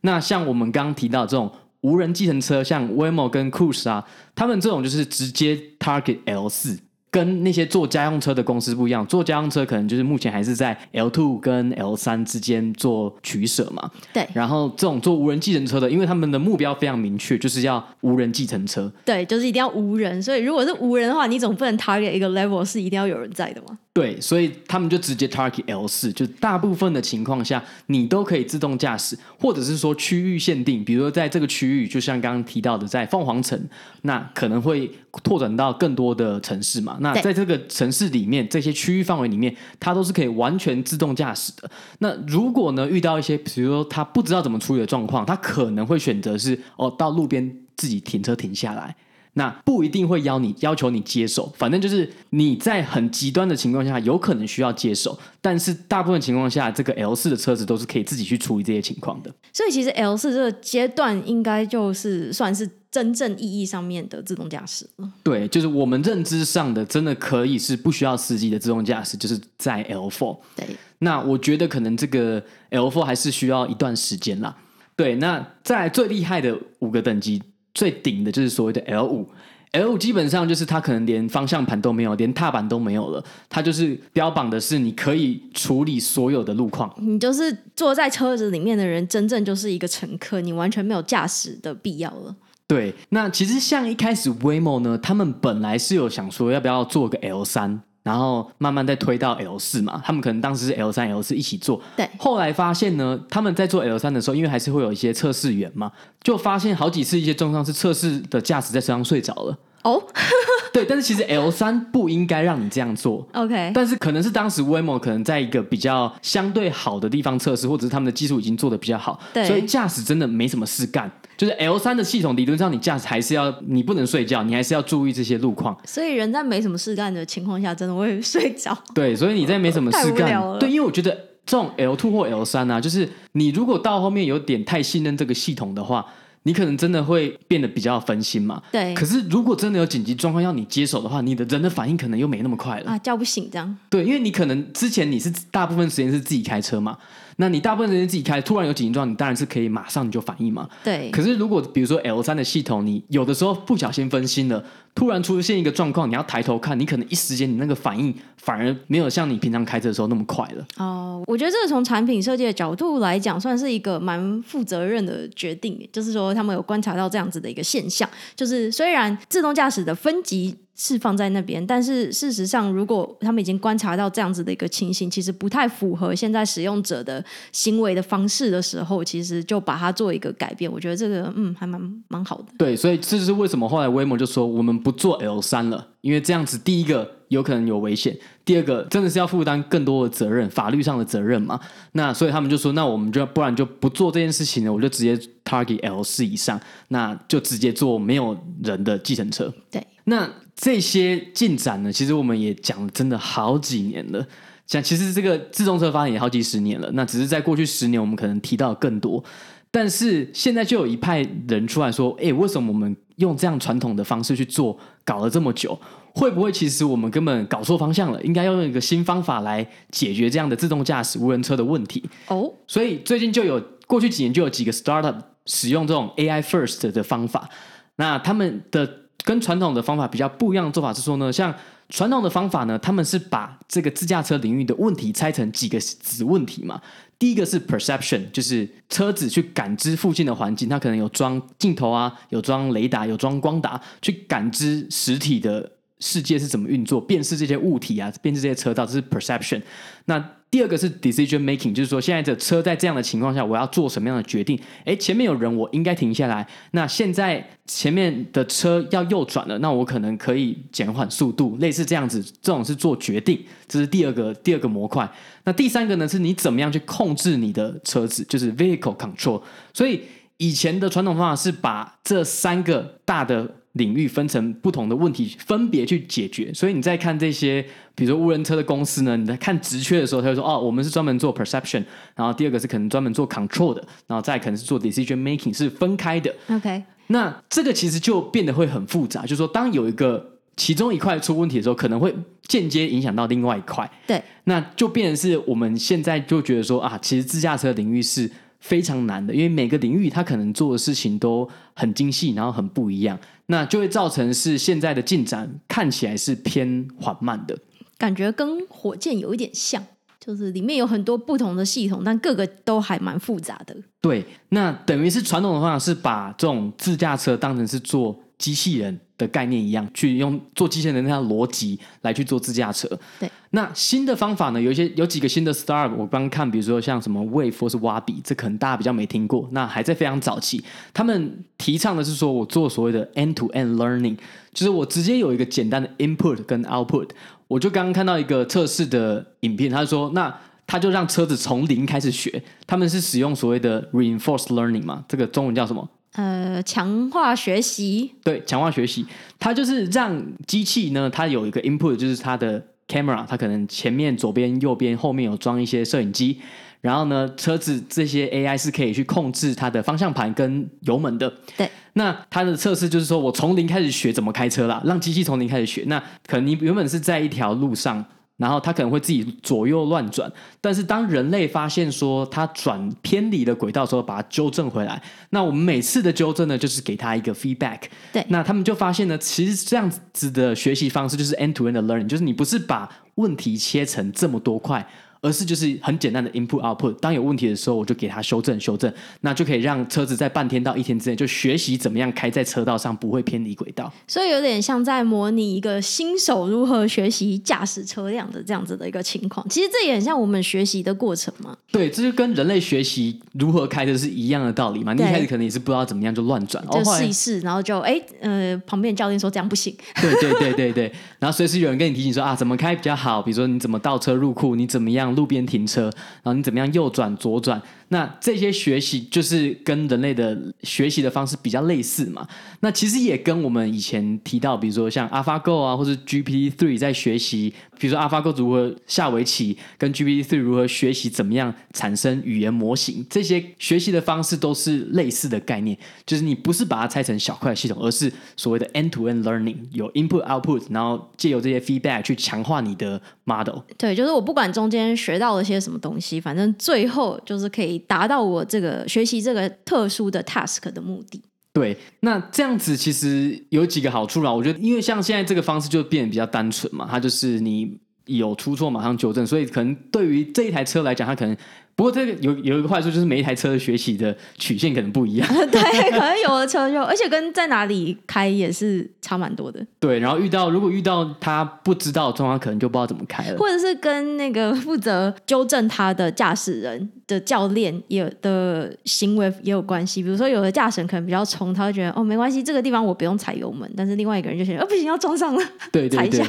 [0.01, 1.51] 那像我们刚刚提到这种。
[1.85, 6.75] 无人计程车，像 Waymo 跟 Cruise 啊，他们这种就是直接 target L 四，
[7.11, 9.05] 跟那些做家用车的公司不一样。
[9.05, 13.91] 做家用车可能就是目前还是在 L two 跟 L 三之间做取舍嘛。
[14.11, 14.27] 对。
[14.33, 18.91] 然后这种做无人计程车的，因为他们的目标非常明确，就是要无人计程车。
[19.05, 20.19] 对，就是一定要无人。
[20.23, 23.77] 所以如果是无人的话，你总不能 target 一个 level 是一定要有人在的嘛。
[23.95, 33.57] 对，所以他们就直接 target L 四，就大部分的情况下，你都可以自动驾驶，或者是说区域限定，比如说在这个区域，就像刚刚提到的，在凤凰城，
[34.01, 34.91] 那可能会
[35.23, 36.97] 拓展到更多的城市嘛。
[36.99, 41.71] 那在这个城市里面，这些区域范围里面，它都是可以完全自动驾驶的。
[41.99, 48.93] 那如果呢，遇到一些，比如说他不知道怎么处理的状况，他可能会选择是哦，到路边自己停车停下来。
[49.37, 59.29] 那不一定会要你要求你接手，反正就是你在很极端的情况下有可能需要接手，但是大部分情况下，这个 L 四的车子都是可以自己去处理这些情况的。
[59.51, 65.11] 所以其实 L 四这个阶段应该就是算是真正意义上面的自动驾驶了。
[65.21, 70.37] 对，就是我们认知上的真的可以是不需要司机的自动驾驶，就是在 L four。
[70.55, 70.65] 对，
[70.99, 74.55] 那我觉得可能这个 L four 还是需要一段时间啦。
[74.95, 77.43] 对，那在最厉害的五个等级。
[77.75, 79.29] 最顶的就是所谓的 L 五
[79.73, 86.91] ，L 五基本上就是它可能连方向盘都没有，连踏板都没有了，它就是标榜的是你可以处理所有的路况。
[86.97, 92.35] 你就是坐在车子里面的人，真正就是一个乘客，你完全没有驾驶的必要了。
[92.65, 97.83] 对，那其实像一开始 Waymo 呢，他们本来是有想说要不要做个 L 三。
[98.05, 101.81] 然后慢慢再推到 L 四嘛，他们可能当时是 L 三、L 四一起做。
[101.97, 102.07] 对。
[102.19, 105.91] 后来发现呢，他们在做 L 三的时候，因为还是会有一些测试员嘛，
[106.21, 109.57] 就发现好几次一些重伤是测试的驾驶在车上睡着了。
[109.85, 110.03] 哦。
[110.73, 113.25] 对，但是其实 L 三不应该让你这样做。
[113.33, 113.71] OK。
[113.73, 119.45] 但是可能是当时 Waymo 可能在一个比较相对好的地方测试，或者是他们的技术已经做的比较好，对。
[119.45, 121.09] 所以驾驶真的没什么事干。
[121.37, 125.77] 就是 L 三的系统，理论上你驾驶还是要，你不能睡觉，你还是要注意这些路况。
[125.85, 128.77] 所以人在没什么事干的情况下，真的会 睡着。
[128.93, 131.11] 对，所以你在没什么事干，对，因为我觉得
[131.45, 136.05] 这种 L two 或 L 三啊，就是你如果到后面有点太信任这个系统的话，
[136.47, 138.61] 你可能真的会变得比较分心嘛。
[138.71, 138.93] 对。
[138.93, 143.77] 可是如果真的有紧急状况要你接手的话，你的人的反应可能又没那么快了啊，叫不醒这样。
[143.89, 146.97] 对，因为你可能之前你是大部分时间是自己开车嘛。
[147.37, 150.69] 那你大部分时间自己开，突然有紧急状况，你当然是可以马上你就反应嘛。
[150.83, 151.09] 对。
[151.11, 160.65] 可是如果比如说 L 三的系统，你有的时候不小心分心了，突然出现一个状况，你要抬头看，你可能一时间你那个反应反而没有像你平常开车的时候那么快了。
[160.77, 165.77] 哦，我觉得这个从产品设计的角度来讲，算是一个蛮负责任的决定。
[165.91, 170.55] 就是说，他们有观察到这样子的一个现象，就是虽然自动驾驶的分级。
[170.75, 180.69] 是放在那边，但是事实上，如果他们已经观察到这样子的一个情形，其实不太符合现在使用者的行为的方式的时候，其实就把它做一个改变。
[180.69, 182.45] 我觉得这个嗯，还蛮蛮好的。
[182.57, 191.57] 对，所以这就是为什么后来 Waymo 就说我们不做 L 三了，因为这样子，第一个有可能有危险，第二个真的是要负担更多的责任，法律上的责任嘛。
[191.93, 196.59] 那所以他们就说，那我们就不然就不做这件事情了，我就直接 target L 四以上，
[196.89, 199.53] 那就直接做没有人的计程车。
[199.71, 200.29] 对，那。
[200.55, 204.25] 这些进展呢，其实我们也讲了真的好几年了。
[204.65, 209.23] 讲其实这个自动车发展也好几十年了，那只是在过去十年，我们可能提到更多。
[209.69, 215.77] 但是现在就有一派人出来说：“哎，为什么我们用这样传统的方式去做，搞了这么久，
[216.13, 218.23] 会不会其实我们根本搞错方向了？
[218.23, 222.01] 应该要用一个新方法来解决这样的自动驾驶无人车的问题。
[222.29, 227.49] 哦，所以最近就有过去几年就有几个 startup 使用这种 AI first 的方法。
[227.97, 228.89] 那他们的
[229.25, 231.53] 跟传统的方法比较不一样的做法是说呢，像
[231.89, 236.79] 传统的方法呢，他们是把这个自驾车领域的问题拆成几个子问题嘛。
[237.17, 245.71] 第一个是 perception，就是车子去感知附近的环境，它可能有装镜头啊，有装雷达，有装光达，去感知实体的
[246.05, 249.59] 世界是怎么运作，辨识这些物体啊，辨识这些车道，这是 perception。
[250.05, 254.57] 那第二个是 decision making，就是说现在的车在这样的情况下，我要做什么样的决定？
[254.85, 256.47] 诶，前面有人，我应该停下来。
[256.71, 265.11] 那现在前面的车要右转了，那我可能可以减缓速度，类似这样子，这种是做决定，这是第二个第二个模块。
[265.43, 269.41] 那第三个呢，是你怎么样去控制你的车子，就是 vehicle control。
[269.73, 270.03] 所以
[270.37, 273.55] 以前的传统方法是把这三个大的。
[273.75, 276.53] 领域分成不同的问题，分别去解决。
[276.53, 277.61] 所以你在看这些，
[277.93, 281.83] 比如说无人车的公司呢，你在看职缺的时候，他会说：“哦，我们是专门做 perception，
[282.15, 292.15] 然后第二个是可能专门做 control 的，然后再可能是做 decision making，是分开的。” OK，那这个其实就变得会很复杂，就是说，当有一个其中一块出问题的时候，可能会
[292.47, 293.89] 间接影响到另外一块。
[294.07, 298.31] 对，那就变成是我们现在就觉得说啊，其实自驾车领域是。
[298.61, 303.15] 非常难的，因为每个领域它可能做的事情都很精细，然后很不一样，
[303.47, 307.57] 那就会造成是现在的进展看起来是偏缓慢的，
[307.97, 309.83] 感觉跟火箭有一点像，
[310.19, 313.75] 就是里面有很多不同的系统，但各个都还蛮复杂的。
[314.01, 322.87] 对，那等于是传统的方法是把这种自驾车当成是做机器人的概念一样，去用做机器人的那套逻辑来去做自驾车。
[323.19, 324.61] 对，那新的方法呢？
[324.61, 329.47] 有一些有几个新的 startup，我刚看，比如说像什么 Wayve 或是 Waabi，这可能大家比较没听过。
[329.51, 334.17] 那还在非常早期，他们提倡的是说我做所谓的 end-to-end learning，
[334.53, 337.09] 就是我直接有一个简单的 input 跟 output。
[337.47, 340.35] 我就刚刚看到一个测试的影片，他说，那
[340.67, 345.87] 他就让车子从零开始学，他们是使用所谓的 reinforced learning 嘛，这个中文叫什么？
[346.15, 349.05] 呃，强化学习，对，强化学习，
[349.37, 356.39] 它就是让机器呢，它有一个 input，就是它的 camera，它可能前面、左边、右边、后面有装一些摄影机，
[356.79, 361.31] 然后呢，车子这些 AI 是可以去控制它的方向盘跟油门的。
[361.57, 365.83] 对，那它的测试就是说我从零开始学怎么开车啦，让机器从零开始学。
[365.87, 368.05] 那可能你原本是在一条路上。
[368.37, 375.01] 然后它可能会自己左右乱转，但是当人类发现说它转偏离了轨道的时候，把它纠正回来。
[375.29, 377.81] 那我们每次的纠正呢，就是给它一个 feedback。
[378.11, 384.85] 对，那他们就发现呢，其实这样子的学习方式就是 end-to-end learning，就是你不是把问题切成这么多块。
[385.25, 393.91] 而是就是很简单的 input output，当有问题的时候，我就给它修正修正，那就可以让车子在半天到一天之内就学习怎么样开在车道上不会偏离轨道。
[394.07, 399.43] 所以有点像在模拟一个新手如何学习驾驶车辆的这样子的一个情况。
[399.49, 401.57] 其实这也很像我们学习的过程嘛。
[401.71, 404.93] 对，这就跟人类学习如何开车是一样的道理嘛。
[404.93, 409.75] 你一开始可能也是不知道怎么样就乱转，就试一试，然后就哎呃旁边教练说这样不行。
[409.99, 415.14] 对对对对对，然后随时有人跟你提醒说啊怎么开比较好，比如说你怎么倒车入库，你怎么样。
[415.15, 415.83] 路边停车，
[416.21, 417.61] 然后你怎么样右转左转？
[417.89, 422.27] 那这些学习就是跟人类的学习的方式比较类似嘛。
[422.61, 435.77] 那其实也跟我们以前提到，比如说像 AlphaGo 啊，或是 GPT Three 在学习，比如说 AlphaGo 如何下围棋，跟 GPT Three 如何学习怎么样产生语言模型，这些学习的方式都是类似的概念。
[436.07, 443.59] 就是你不是把它拆成小块系统，而是所谓的 end-to-end learning，有 input output，然后借由这些 feedback 去强化你的 model。
[443.77, 451.21] 对，就是我不管中间学到了些什么东西，反正最后就是可以达到我这个学习这个特殊的 task 的目的。
[451.53, 454.31] 对，那这样子其实有几个好处啦。
[454.31, 461.35] 我觉得，因为像现在这个方式就变得比较单纯嘛，它就是你有出错马上纠正，所以可能对于这一台车来讲，它可能。
[461.75, 465.27] 不过这个有有一个坏处，就是每一台车的学习的曲线可能不一样。
[465.51, 469.59] 对，可能有的车就，而且跟在哪里开也是差蛮多的。
[469.79, 473.37] 对，然后遇到如果遇到他不知道的状况，可能就不知道怎么开了。
[473.37, 480.01] 或者是跟那个负责纠正他的驾驶人的教练也的行为也有关系。
[480.01, 483.69] 比如说，有的驾驶人可能比较冲，他会觉得哦没关系，这个地方我不用踩油门。
[483.75, 485.97] 但是另外一个人就觉得哦不行，要撞上了，对对对。
[485.97, 486.25] 踩一下。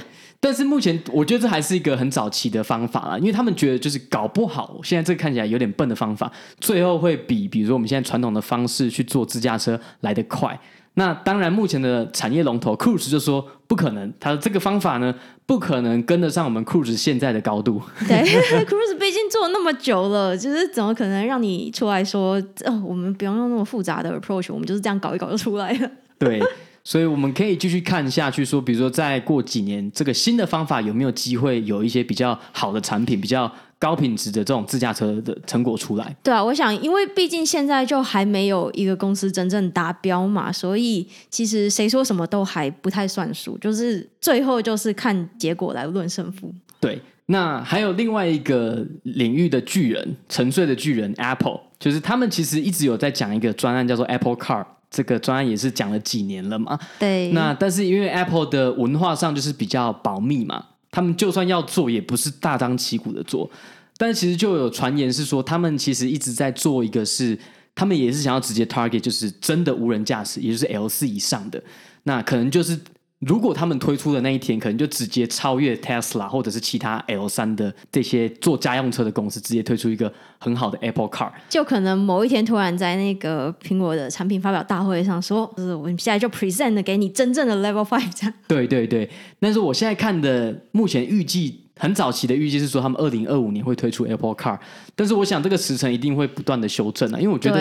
[0.47, 6.31] 但是目前我觉得这还是一个很早期的方法啦，因为他们觉得就是搞不好现在这个看起来有点笨的方法，
[6.61, 10.57] 最后会比比如说我们现在传统的方式去做自驾车来得快。
[10.95, 15.13] 那当然，目前的产业龙头 Cruise 就说不可能，他的这个方法呢
[15.47, 17.83] 不可能跟得上我们 Cruise 现在的高度。
[18.07, 18.25] 对，
[18.65, 25.91] Cruise 毕竟做了那么久了，就是怎么可能让你出来说，哦，我们不用用那么复杂的 approach，我们就是这样搞一搞就出来了。
[26.21, 26.41] 对。
[26.87, 36.17] 所以我们可以继续看下去，说，比如说再过几年，这个新的方法有没有机会有一些比较好的产品，比较高品质的这种自驾车的成果出来？
[36.23, 46.55] 对啊，我想，因为毕竟现在就还没有一个公司真正达标嘛，所以其实谁说什么都还不太算数，就是最后就是看结果来论胜负。
[46.79, 54.65] 对，那还有另外一个领域的巨人，沉睡的巨人 Apple，就是他们其实一直有在讲一个专案，叫做 Apple Car。
[54.97, 56.79] 这个专案也是讲了几年了嘛？
[56.99, 57.31] 对。
[57.33, 63.51] 那但是因为 Apple 的文化上就是比较保密嘛，他们就算要做，也不是大张旗鼓的做。
[63.99, 67.39] 但其实就有传言是说，他们其实一直在做一个是，
[67.75, 71.63] 他们也是想要直接 target，就是真的无人驾驶，也就是 L 四以上的，
[72.05, 72.81] 那可能就是。
[73.21, 81.31] 如果他们推出的那一天，可能就直接超越 Tesla 或者是其他 L 三的这些做家用车的公司，直接推出一个很好的 Apple Car。
[81.49, 88.35] 就可能某一天突然在那个苹果的产品发表大会上说，就是我们现在就 present 给你真正的 Level Five 这样。
[88.47, 89.09] 对对对，
[89.41, 91.66] 但是我现在看的目前预计。
[91.79, 94.59] 很早期的预计是说，他们二零二五年会推出 Apple Car，
[94.95, 97.61] 但是我想这个时程一定会不断的修正啊，因为我觉得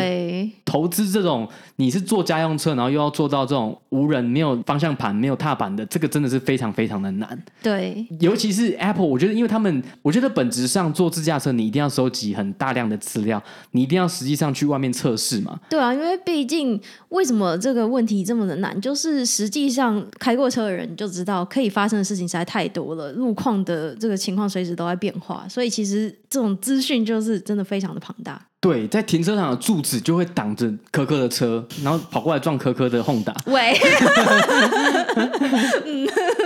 [0.64, 1.46] 投资这种
[1.76, 7.38] 你是做家用车，然后又要做到这种无人、没有方向盘、没有踏板的，这个真的是非常非常的难。
[7.62, 15.60] 对，尤其是 Apple，我觉得因为他们，我觉得本质上做自驾车，你一定要收集很大量的资料，你一定要实际上去外面测试嘛。
[15.70, 23.94] 对啊，因为毕竟为什么这个问题这么的难，就是实际上开过车的人就知道，可以发生的事情实在太多了，路况的。
[24.06, 28.40] 这个情况随时都在变化，所以其实这种资讯就是真的非常的庞大。
[28.62, 33.34] 对，在停车场的柱子就会挡着科科的车，然后跑过来撞科科的 Honda。
[33.46, 33.74] 喂，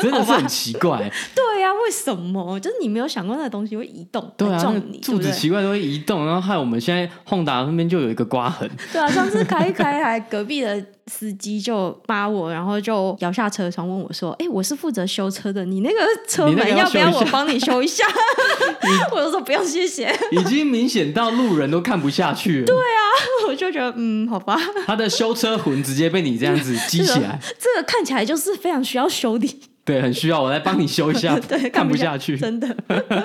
[0.02, 1.12] 真的是很奇怪。
[1.36, 2.60] 对呀、啊，为什么？
[2.60, 8.70] 就是你没有想过那个东西会移动，对啊，撞你，那柱子奇怪都会移动，然后害我们现在 Honda 那边就有一个刮痕。
[8.92, 10.84] 对啊，上次开一开，还隔壁的。
[11.12, 15.96] 司机就扒我，然后就摇下车窗问我说：“哎，我是负责修车的，你那个
[16.28, 18.06] 车门要不要我帮你修一下？”
[19.12, 22.66] 我就说：“不用，谢谢。”已经明显到路人都看不下去了。
[22.68, 23.02] 对啊，
[23.48, 24.56] 我就觉得嗯，好吧。
[24.86, 29.60] 他的修车魂直接被你这样子 激起来，这个看起来就是非常需要修的。
[29.90, 31.40] 对，很需要我来帮你修一下。
[31.50, 32.76] 对，看不下去，真的。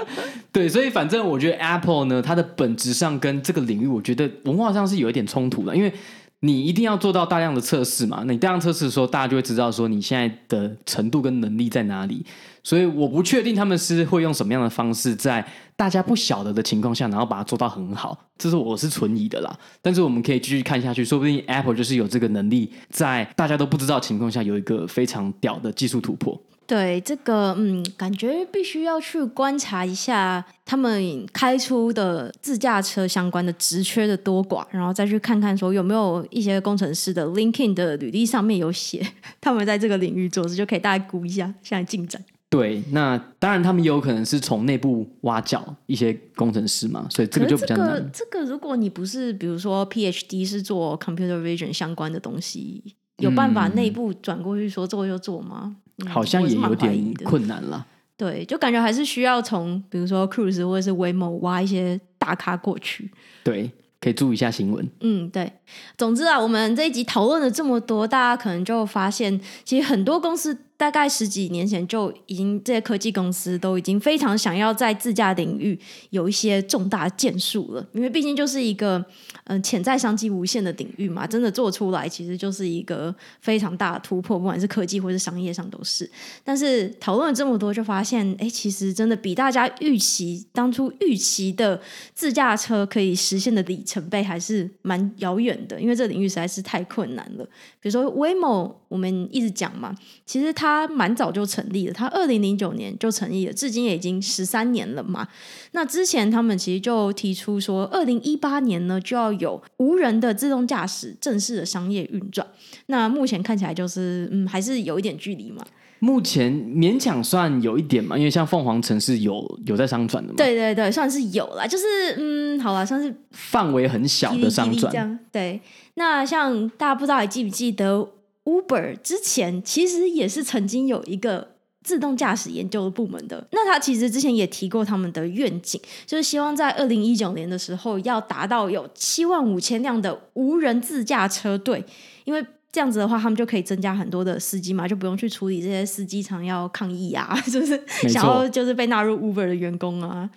[0.50, 5.92] 对，所以反正我觉得 Apple 呢，它的本质上跟这个领域，我觉得文化上是有一点冲突的，因为。
[6.40, 8.22] 你一定要做到大量的测试嘛？
[8.26, 12.22] 那你大量测试的时候，大家就会知道说你现在的程度跟能力在哪里。
[12.62, 15.42] 所以我不确定他们是会用什么样的方式，在
[15.74, 18.26] 大家不晓得的情况下，然后把它做到很好。
[18.36, 19.58] 这是我是存疑的啦。
[19.80, 26.38] 但是我们可以继续看下去，说不定 Apple 就是有这个能力，在大家都不知道情况下，有一个非常屌的技术突破。
[26.66, 39.06] 对这个，嗯，感觉必须要去观察一下他们开出的自驾车相关的职缺的多寡，然后再去看看说有没有一些工程师的 LinkedIn 的履历上面有写
[39.40, 42.22] 他们在这个领域做事，就可以大概估一下现在进展。
[42.48, 47.96] 对，那当然他们也有可能是从内部挖角一些工程师嘛，所以这个就比较难。
[48.12, 55.62] 这个，这个如果你不是比如说 PhD 是做 Computer Vision 相关的东西，有办法内部转过去说做就做吗？
[55.64, 55.76] 嗯、
[56.08, 57.86] 好像也有点困难了。
[58.16, 63.10] 对，就感觉还是需要从比如说 Cruise 或者是 Waymo 挖一些大咖过去。
[63.42, 63.70] 对，
[64.00, 64.88] 可以注意一下新闻。
[65.00, 65.52] 嗯，对。
[65.98, 70.56] 总之啊，我们这一集讨论了这么多，大家可能就发现，其实很多公司。
[70.84, 75.78] 大概十几年前就已经，这些科技公司都已经非常想要在自驾领域
[76.10, 79.02] 有一些重大建树了，因为毕竟就是一个
[79.44, 86.10] 嗯潜在商机无限的领域嘛，真的做出来其实就是一个非常大的突破，不管是科技或是商业上都是。
[86.44, 91.80] 但是讨论了这么多，就发现哎，其实真的比大家预期当初预期的
[92.12, 97.44] 自驾车可以实现的里程碑还是蛮遥远的，因为这领域实在是太困难了。
[97.80, 100.73] 比如说 Waymo，我们一直讲嘛，其实它。
[100.74, 105.26] 他蛮早就成立了，它二零零九年就成立了，至今也已经十三年了嘛。
[105.72, 112.46] 那之前他们其实就提出说，二零一八年呢就要有无人的自动驾驶正式的商业运转。
[112.86, 115.64] 那目前看起来就是，嗯，还是有一点距离嘛。
[116.00, 120.36] 目前勉强算有一点嘛，因为像凤凰城是有有在商转的嘛。
[120.36, 121.84] 对对对，算是有啦，就是
[122.18, 125.18] 嗯，好啦，算是范围很小的商转。
[125.32, 125.60] 对。
[125.94, 128.06] 那像大家不知道还记不记得
[128.44, 131.48] ？Uber 之前其实也是曾经有一个
[131.82, 141.84] 自动驾驶研究的部门的，那他其实之前也提过他们的愿景，就是希望在二零一九年的时候要达到有七万五千辆的无人自驾车队，
[142.24, 150.28] 因为这样子的话，他们就可以增加很多的司机嘛，就不用去处理这些司机常要抗议啊， 就是想要就是被纳入 Uber 的员工啊。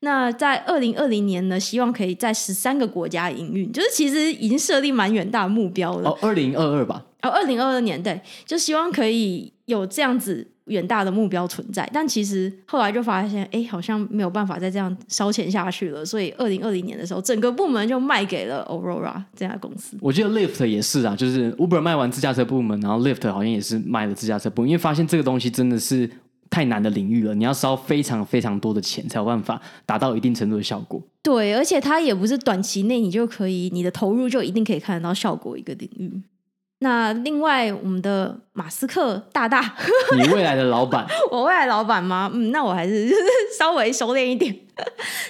[0.00, 6.10] 那在二零二零年呢，希望可以在十三个国家营运，就是其实已经设立蛮远大的目标了。
[6.10, 7.04] 哦，二零二二吧。
[7.22, 11.88] 哦，二零二二年对，就希望可以有这样子远大的目标存在。
[11.92, 16.04] 但其实后来就发现，哎，好像没有办法再这样烧钱下去了。
[16.04, 19.96] 所以二零二零年的时候，整个部门就卖给了 Aurora 这家公司。
[20.00, 26.08] 我记得 Lyft 也是啊，就是 Uber 卖完自驾车部门，然后 Lyft 好像也是卖了自驾车部门，因为发现这个东西真的是
[26.48, 31.00] 太难的领域了，你要烧非常非常多的钱才有办法达到一定程度的效果。
[31.22, 36.10] 对，而且它也不是短期内你就可以，你的投入就一定可以看得到效果一个领域。
[36.82, 39.74] 那另外，我们的马斯克大大，
[40.16, 42.30] 你未来的老板， 我未来老板吗？
[42.32, 43.08] 嗯，那我还是
[43.58, 44.54] 稍微收敛一点。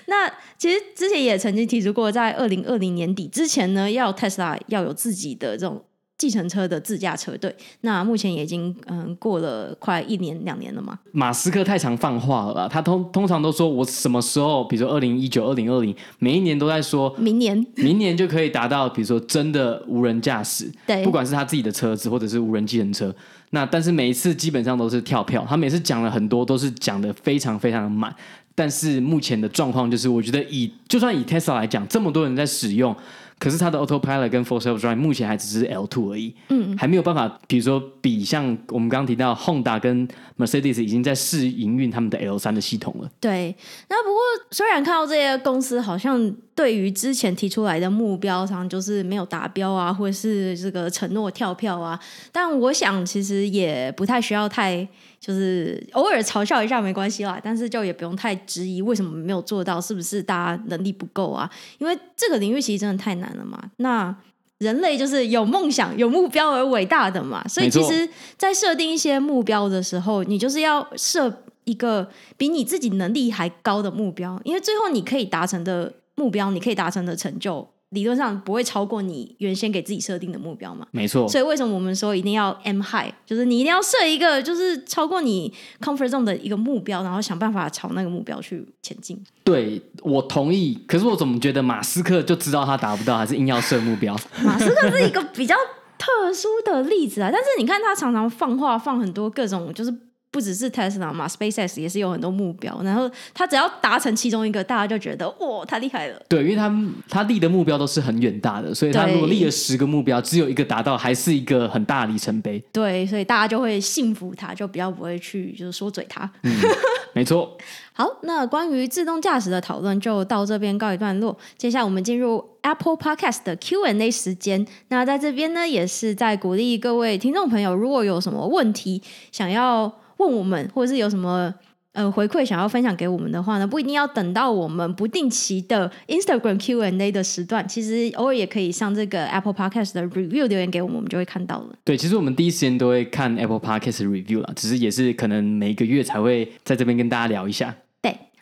[0.07, 5.85] 那其实之前也曾经提出过，在二零二零年底之前呢，要 Tesla 要有自己的这种。
[6.21, 10.99] 计程车的自驾车队，那目前也已经嗯过了快一年两年了嘛。
[11.12, 23.14] 马斯克太常放话了啦，他通通常都说我什么时候，比如说二零一九、二零二零，每一年都在说明年，明年就可以达到，比如说真的无人驾驶，对，不管是他自己的车子或者是无人计程车。
[23.53, 28.14] 那但是每一次基本上都是跳票，他每次讲了很多都是讲的非常非常的满，
[28.55, 32.95] 但是目前的状况就是，我觉得以就算以 Tesla 来讲，这么多人在使用。
[33.41, 40.07] 可是它的 Autopilot 跟 Full Self Driving 目前还只是 L two 而已，嗯，还没有办法，比如说比像我们刚刚提到 Honda 跟
[40.38, 43.11] Mercedes 已经在试营运他们的 L 三的系统了。
[43.18, 43.57] 对，
[43.88, 44.20] 那不过
[44.51, 51.99] 虽然看到这些公司好像对于之前提出来的目标上就是没有达标啊，或者是这个承诺跳票啊，
[52.30, 54.86] 但我想其实也不太需要太。
[55.21, 61.49] 就是偶尔嘲笑一下没关系啦，但是就也不用太质疑为什么没有做到，是不是大家能力不够啊？
[61.79, 63.62] 因为这个领域其实真的太难了嘛。
[63.77, 64.16] 那
[64.59, 77.68] 人类就是有梦想、有目标而伟大的嘛，所以其实，在设定一些目标的时候，你就是要设一个比你自己能力还高的目标，因为最后你可以达成的目标，你可以达成的成就。
[77.91, 80.86] 理论上不会超过你原先给自己设定的目标嘛？
[80.93, 81.28] 没错。
[81.28, 89.20] 所以为什么我们说一定要 M high，就是你一定要设一个就是超过你 comfort zone 的一个目标，然后想办法朝那个目标去前进。
[89.43, 90.78] 对，我同意。
[90.86, 94.16] 可是我怎么觉得马斯克就知道他达不到，还是硬要设目标？
[94.43, 95.55] 马斯克是一个比较
[95.99, 97.30] 特殊的例子啊。
[97.32, 99.93] 但是你看他常常放话，放很多各种就是。
[100.33, 106.22] 不只是 Tesla 嘛，SpaceX 也是有很多目标，然后他只要达成其中一个，大家就觉得哇，太厉害了。
[106.28, 106.72] 对，因为他
[107.09, 112.62] 他立的目标都是很远大的，所以他如果立了十个目标，只有一个达到，还是一个很大的里程碑。
[112.72, 116.31] 对，所以大家就会信服他，就比较不会去就是说嘴他。
[116.45, 116.55] 嗯，
[117.12, 117.59] 没错。
[117.93, 121.37] 好，那关于自动驾驶的讨论就到这边告一段落。
[121.59, 124.64] 接下来我们进入 Apple Podcast 的 Q&A 时间。
[124.89, 129.03] 那在这边呢，也是在鼓励各位听众朋友，如果有什么问题
[129.33, 129.93] 想要。
[130.21, 131.53] 问我们，或者是有什么
[131.93, 141.75] 呃回馈想要分享给我们的话呢，不一定要等到我们不定期的 Instagram Q&A 的时段，其实偶尔也可以上这个 Apple Podcast 的 Review 留言给我们，我们就会看到了。
[141.85, 147.75] 对，其实我们第一时间都会看 Apple Podcast Review 啦，只是也是可能每个月才会在这边跟大家聊一下。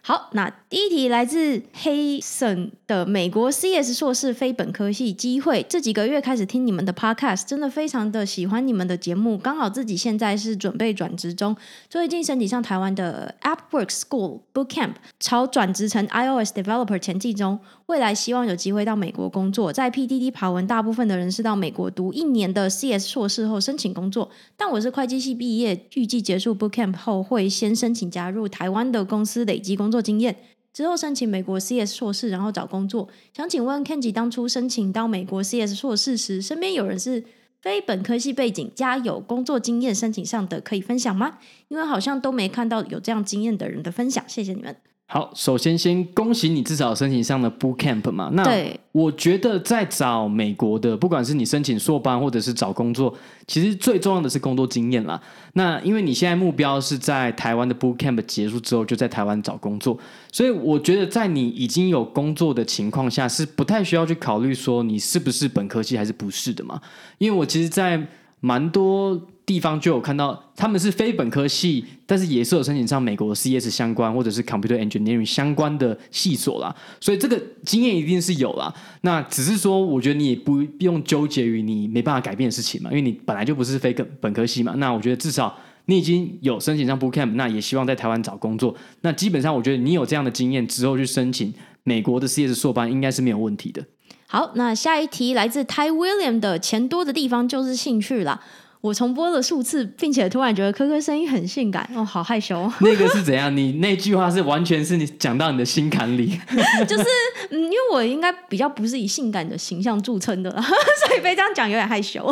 [0.08, 5.62] 好，那第一题来自黑省的美国 CS 硕士非本科系机会。
[5.68, 9.36] 这几个月开始听你们的 Podcast，真的非常的喜欢你们的节目。
[9.36, 11.54] 刚好自己现在是准备转职中，
[11.90, 17.60] 最近申请上台湾的 AppWorks School Bootcamp，朝转职成 iOS Developer 前进中。
[17.88, 19.72] 未来希望有机会到美国工作。
[19.72, 30.02] 在 PDD 爬文，大部分的人是到美国读一年的 CS 硕士后申请工作，但我是会计系毕业，预计结束 Bootcamp 后会先申请加入台湾的公司累积工作。
[30.02, 30.36] 经验
[30.74, 33.08] 之后申请美国 CS 硕士，然后找工作。
[33.34, 37.24] 想请问 Kenji 当初申请到美国 CS 硕士时，身边有人是
[37.62, 41.38] 非本科系背景加有工作经验申请上的，可以分享吗？
[41.68, 44.22] 因为好像都没看到有这样经验的人的分享。
[44.28, 44.76] 谢谢你们。
[45.10, 48.28] 好，首先先恭喜你至少申请上了 Bootcamp 嘛。
[48.34, 48.44] 那
[48.92, 55.18] 我觉得在找美国的，不管是你申请硕班或者是找工作，其实最重要的是工作经验啦。
[55.54, 59.98] 那因为你现在目标是在台湾的 Bootcamp 结束之后就在台湾找工作，
[60.30, 66.78] 所以我觉得在你已经有工作的情况下，是不太需要去考虑说你是不是本科系还是不是的嘛。
[67.16, 68.06] 因为我其实，在
[68.40, 69.18] 蛮多。
[69.48, 78.70] 地方就有看到他们是非本科系，但是也是有申请上美国的 CS 相关或者是 Computer Engineering 相关的系所啦，所以这个经验一定是有啦。
[79.00, 84.74] 那只是说，我觉得你也不用纠结于你没办法改变的事情嘛，因为你本来就不是非本本科系嘛。
[84.76, 88.76] 那我觉得至少你已经有申请上 Bootcamp，那也希望在台湾找工作。
[89.00, 93.82] 那基本上我觉得你有这样的经验之后去申请美国的 CS 硕班应该是没有问题的。
[94.26, 98.38] 好，那下一题来自 Ty William 的钱多的地方就是兴趣啦。
[98.80, 102.70] 我重播了数次，并且突然觉得柯柯声音很性感哦，好害羞。
[102.80, 103.54] 那个是怎样？
[103.56, 106.38] 你那句话是完全是你讲到你的心坎里，
[106.86, 107.04] 就是
[107.50, 110.50] 嗯，因为我应该比较不是以性感的形象著称的，
[111.06, 112.24] 所以被这样讲有点害羞。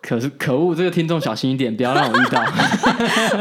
[0.00, 2.42] 可是可恶，这个听众小心一点，不要让我遇到。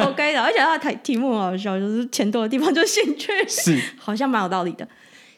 [0.09, 4.85] OK 的，而且他的题题目很好笑，就是钱多的地方就是兴趣，是好像蛮有道理的。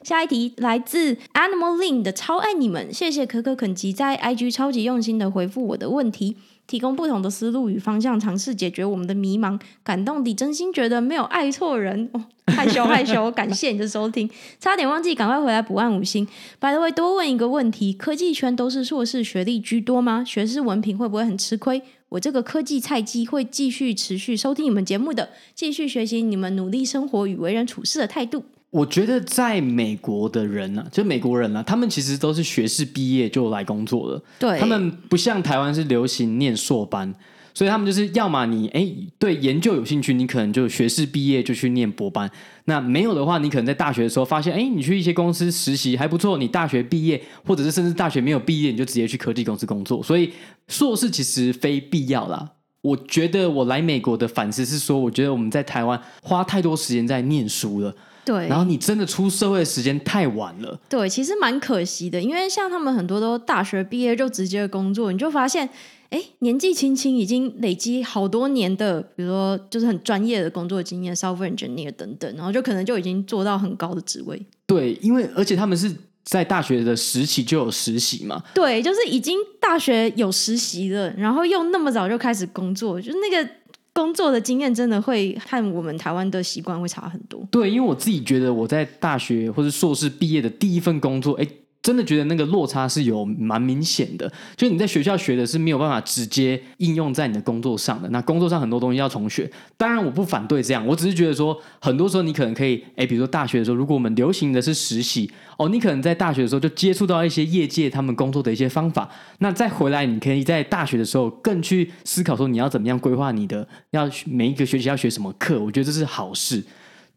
[0.01, 6.37] 下一题来自 Animal Link 的超爱你们，谢谢可可肯吉在 IG 超级用心的回复我的问题。
[6.71, 9.59] 提供不同的思路与方向，尝试解决我们的迷茫。
[9.83, 12.09] 感动的，真心觉得没有爱错人。
[12.13, 14.29] 哦，害羞害羞，感谢你的收听。
[14.57, 16.25] 差点忘记，赶快回来补按五星。
[16.61, 20.23] By the way，多问一个问题：科技圈都是硕士学历居多吗？
[20.25, 21.81] 学士文凭会不会很吃亏？
[22.07, 28.45] 我这个科技菜鸡会继续持续收听你们节目的，继续学习你们努力生活与为人处事的态度。
[28.71, 34.23] 我觉得在美国的人呢、啊，就美国人啊，他们其实都是学士毕业就来工作了。
[34.39, 37.13] 对，他们不像台湾是流行念硕班，
[37.53, 42.31] 所以他们就是要么你哎对研究有兴趣，你可能就学士毕业就去念博班。
[42.63, 50.01] 那没有的话，你可能在大学的时候发现，哎，你去一些公司实习还不错，你大学毕业或者是甚至大学没有毕业，你就直接去科技公司工作。
[50.01, 50.31] 所以
[50.69, 52.49] 硕士其实非必要啦。
[52.81, 57.93] 我觉得我来美国的反思是说，我觉得我们在台湾花太多时间在念书了。
[58.31, 60.79] 对，然后你真的出社会的时间太晚了。
[60.87, 65.67] 对，其实蛮可惜的，因为像他们很多都大学毕业就直接工作，你就发现，
[66.11, 74.41] 哎，年纪轻轻已经累积好多年的，比如说就是很专业的工作经验，software engineer 等等，然后就可能就已经做到很高的职位。
[74.65, 78.41] 对，因为而且他们是在大学的时期就有实习嘛。
[78.53, 83.49] 对，就是已经大学有实习了，然后又那么早就开始工作，就那个。
[83.93, 87.47] 工作的经验真的会和我们台湾的习惯会差很多。
[87.51, 91.47] 对，因为我自己觉得我在大学或者硕士毕业的第一份工作，哎。
[91.81, 98.07] 真的觉得那个落差是有蛮明显的，就是你在学校学的是没有办法直接应用在你的工作上的。
[98.09, 109.09] 那工作上很多东西要重学，当然我不反对这样，我只是觉得说，很多时候你可能可以，哎，比如说大学的时候，如果我们流行的是实习，哦，你可能在大学的时候就接触到一些业界他们工作的一些方法，
[109.39, 116.63] 那再回来，你可以在大学的时候更去思考说你要怎么样规划你的，要每一个学期要学什么课，我觉得这是好事。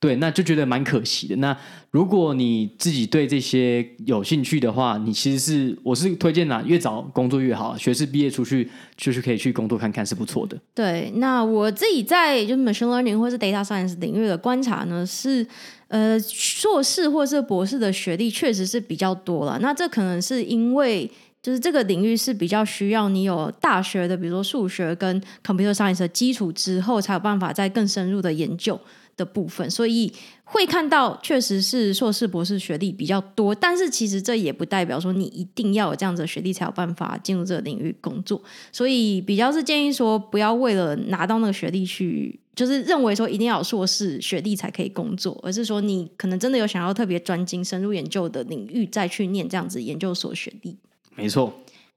[0.05, 1.35] 对，那就觉得蛮可惜的。
[1.37, 1.57] 那
[1.91, 7.75] 如果你自己对这些有兴趣的话，你其实是我是推荐啦，越早工作越好。
[7.75, 10.61] 学士毕业出去就是可以去工作看看，是不错的。
[10.75, 15.47] 对，那我自己在就 machine learning 或是 data science 领域的观察呢，是
[15.89, 19.59] 呃硕士或是博士的学历确实是比较多了。
[19.63, 28.79] 那这可能是因为就是这个领域是比较需要你有大学的，比如说数学跟 computer science 的基础之后，才有办法再更深入的研究。
[29.17, 30.13] 的部分，所以
[30.45, 38.43] 会看到确实是硕士、博士学历比较多，但是其实这也不代表说你一定要有这样子的学历才有办法进入这个领域工作。
[38.73, 50.77] 所以比较是建议说，不要为了拿到那个学历去，就是认为说一定要有硕士学历才可以工作，而是说你可能真的有想要特别专精、深入研究的领域，再去念这样子研究所学历。
[51.15, 51.53] 没错。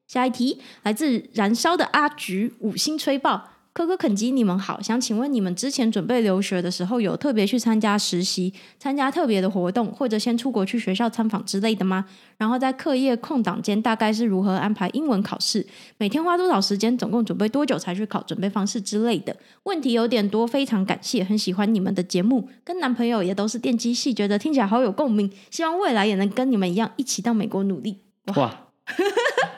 [0.07, 3.49] 下一题来自燃烧的阿菊，五星吹爆。
[3.77, 12.03] 可可肯基，你们好，想请问你们之前准备留学的时候，有特别去参加实习、参加特别的活动，或者先出国去学校参访之类的吗？
[12.39, 15.63] 然后在课业空档间，大概是如何安排英文考试？
[15.99, 16.97] 每天花多少时间？
[16.97, 18.19] 总共准备多久才去考？
[18.23, 19.37] 准备方式之类的。
[19.65, 27.99] 问题有点多，非常感谢，很喜欢你们的节目，跟男朋友也都是电机系，觉得听起来好有共鸣，希望未来也能跟你们一样，一起到美国努力。
[28.25, 28.59] 哇，哇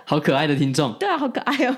[0.04, 1.76] 好可爱的听众， 对啊，好可爱哦。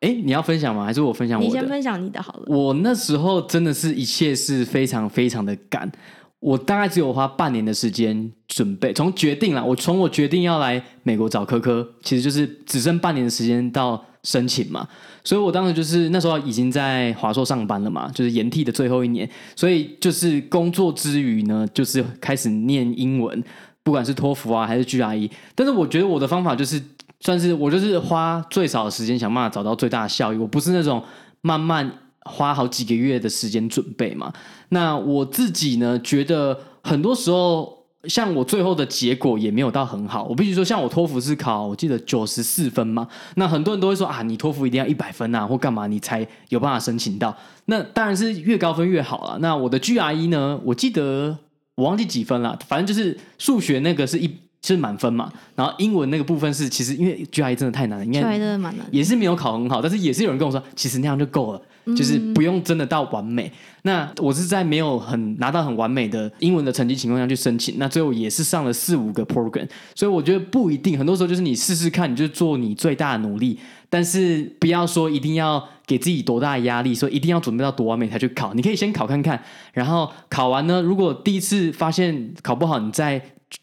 [0.00, 0.84] 哎，你要分享吗？
[0.84, 1.46] 还是我分享我的？
[1.46, 2.44] 你先分享你的好了。
[2.46, 5.92] 我那时候真的是一切是非常非常的赶，
[6.38, 14.88] 我大概只有花半年的时间准备，从决定了，我从我决定要来美国找科科，其实就是只剩半年的时间到申请嘛。
[15.22, 23.44] 所以我当时就是那时候已经在华硕上班了嘛，就是延替的最后一年，所以就是工作之余呢，就是开始念英文，
[23.82, 25.30] 不管是托福啊还是 GRE。
[25.54, 26.82] 但是我觉得我的方法就是。
[27.20, 31.02] 算是我就是花最少的时间想办法找到最大的效益，我不是那种
[31.42, 31.90] 慢慢
[32.20, 34.32] 花好几个月的时间准备嘛。
[34.70, 40.24] 那我自己呢，觉得很多时候像我最后的结果也没有到很好。
[40.24, 47.36] 我必须说，像我托福是考我记得九十四分嘛，那很多人都会说啊，你托福一定要一百分啊，或干嘛你才有办法申请到。
[47.66, 49.38] 那当然是越高分越好了。
[49.40, 51.36] 那我的 GRE 呢，我记得
[51.74, 54.30] 我忘记几分了，反正就是数学那个是一。
[54.62, 55.32] 是满分嘛。
[55.54, 61.62] 然后英文那个部分是其实因为 GRE 真的太难了，应该 GRE 真的蛮难，也是没有考很好，但是也是有人跟我说，其实那样就够了。
[61.96, 63.48] 就是不用真的到完美。
[63.48, 63.52] 嗯、
[63.82, 69.66] 那我是在没有很拿到很完美的英文的成绩情况下去申请，那最后也是上了四五个 program。
[69.94, 73.58] 所以我觉得不一定，很多时候就是你试试看，你就做你最大的努力，
[73.88, 78.52] 但是不要说一定要给自己多大的压力，说一定要准备到多完美才去考。
[78.54, 79.42] 你可以先考看看，
[79.72, 83.20] 然后考完呢，如果第一次发现考不好，你再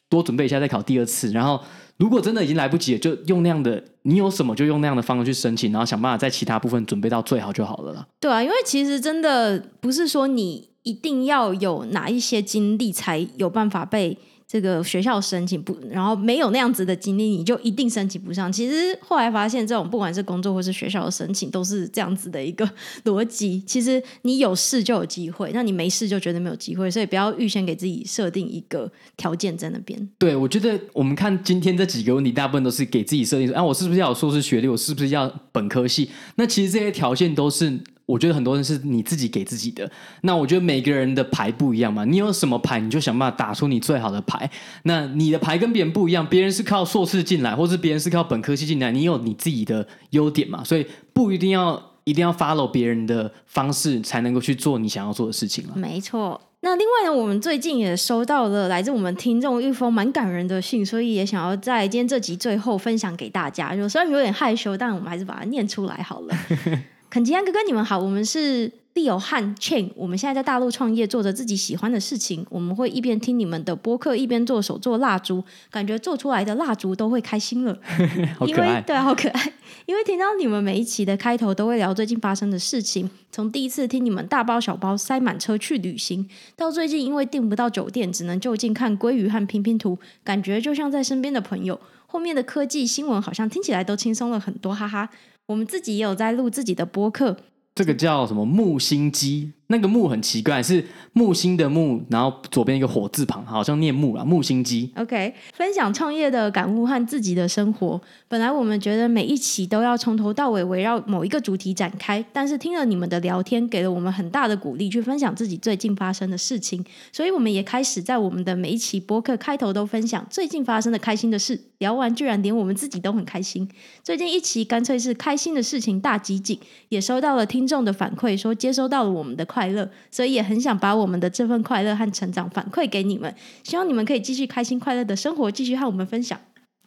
[0.10, 1.60] 多准备一下，再考第二次，然后。
[1.98, 8.08] 如果真的已经来不及了，就用那样的，你有什么就用那样的方式去申请，然后想办法在其他部分准备到最好就好了。
[8.20, 14.16] 对啊，因为其实真的不是说你一定要有哪一些经历才有办法被。
[14.48, 18.50] 这个学校申请不，然后没有那样子的经历，你就一定申请不上。
[18.50, 22.66] 其实后来发现，这种不管是工作或是学校的申请，都是这样子的一个
[23.04, 23.62] 逻辑。
[23.68, 26.90] 其实你有事就有机会，那你没事就绝对没有机会。
[26.90, 30.10] 所以不要预先给自己设定一个条件在那边。
[30.18, 34.68] 对，我觉得我们看今天这几个问题，大部分都是给自己设定说：啊，我是不是要有硕士学历？
[34.70, 36.10] 我是不是要本科系？
[36.36, 37.80] 那其实这些条件都是。
[38.08, 39.88] 我觉得很多人是你自己给自己的。
[40.22, 44.50] 那我觉得每个人的牌不一样嘛，你有什么牌，你就想办法打出你最好的牌。
[44.84, 55.74] 那你的牌跟别人不一样，别人是靠硕士进来，或是别人是靠本科系进来，你有你自己的优点嘛，所以不一定要一定要 follow 别人的方式才能够去做你想要做的事情了。
[55.76, 56.42] 没错。
[56.62, 63.76] 那另外呢，我们最近也收到了来自我们听众一封蛮感人的信，所以也想要在今天这集最后分享给大家。
[63.76, 66.36] 就虽然有点害羞，但我们还是把它念出来好了。
[67.10, 72.44] 肯吉安哥哥，你们好，我们是 Leo 和 Chain，我们现在在大陆创业，做着自己喜欢的事情。
[72.50, 77.78] 我们会一边听你们的播客，一边做手做蜡烛，感觉做出来的蜡烛都会开心了。
[78.40, 79.54] 好可爱，对，好可爱。
[79.86, 91.80] 因为听到你们每一期的开头都会聊最近发生的事情，从第一次听你们大包小包塞满车去旅行，到最近因为订不到酒店，只能就近看鲑鱼和拼拼图，感觉就像在身边的朋友。
[92.08, 95.10] 后面的科技新闻好像听起来都轻松了很多，哈哈。
[95.46, 97.38] 我们自己也有在录自己的播客，
[97.78, 99.54] 这个叫什么木星机？
[99.70, 104.24] 那个木很奇怪，是木星的木，然后左边一个火字旁，好像念木啊。
[104.24, 104.90] 木星机。
[104.96, 108.00] OK，分享创业的感悟和自己的生活。
[108.30, 116.86] 本来我们觉得每一期都要从头到尾围绕某一个主题展开，但是听了你们的聊天，给了我们很大的鼓励，去分享自己最近发生的事情。
[117.12, 121.60] 所以我们也开始在我们的每一期播客开头都分享最近发生的开心的事。
[121.80, 123.70] 聊完居然连我们自己都很开心。
[124.02, 126.58] 最近一期干脆是开心的事情大集锦，
[126.90, 129.46] 也收到了听众的反馈，说接收到了我们的。
[129.58, 133.34] 快乐，所以也很想把我们的这份快乐和成长反馈给你们，
[133.64, 136.40] 希望你们可以继续开心快乐的生活，继续和我们分享。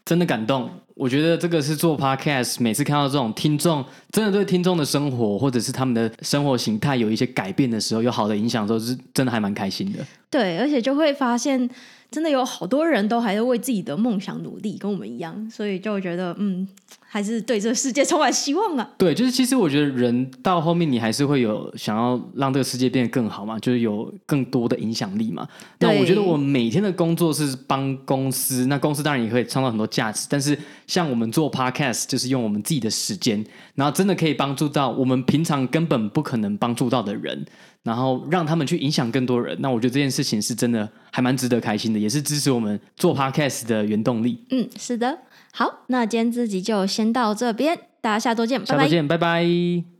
[0.05, 9.99] 真的感动，我觉得这个是做 podcast，每次看到这种听众真的对听众的生活或者是他们的生活形态有一些改变的时候，有好的影响的时候，是真的还蛮开心的。
[10.31, 11.69] 对，而且就会发现，
[12.09, 16.69] 真的有好多人都还在为自己的梦想努力，跟我们一样，所以就觉得嗯。
[17.13, 18.89] 还是对这个世界充满希望啊！
[18.97, 25.45] 对，就是其实我觉得人到后面，你还是会有想要让这个世界变得更好嘛，就是有更多的影响力嘛。
[25.81, 30.29] 那我觉得我每天的工作是帮公司，那公司当然也可以创造很多价值。
[30.31, 30.57] 但是
[30.87, 33.45] 像我们做 Podcast，就是用我们自己的时间，
[33.75, 37.45] 然后真的可以帮助到我们平常根本不可能帮助到的人，
[37.83, 39.57] 然后让他们去影响更多人。
[39.61, 44.45] 那我觉得这件事情是真的还蛮值得开心的，也是支持我们做 Podcast 的原动力。
[44.51, 45.19] 嗯，是的。
[45.53, 49.43] 好，那今天这集就先到这边，大家下周见，下周见，拜拜。
[49.43, 50.00] 拜拜。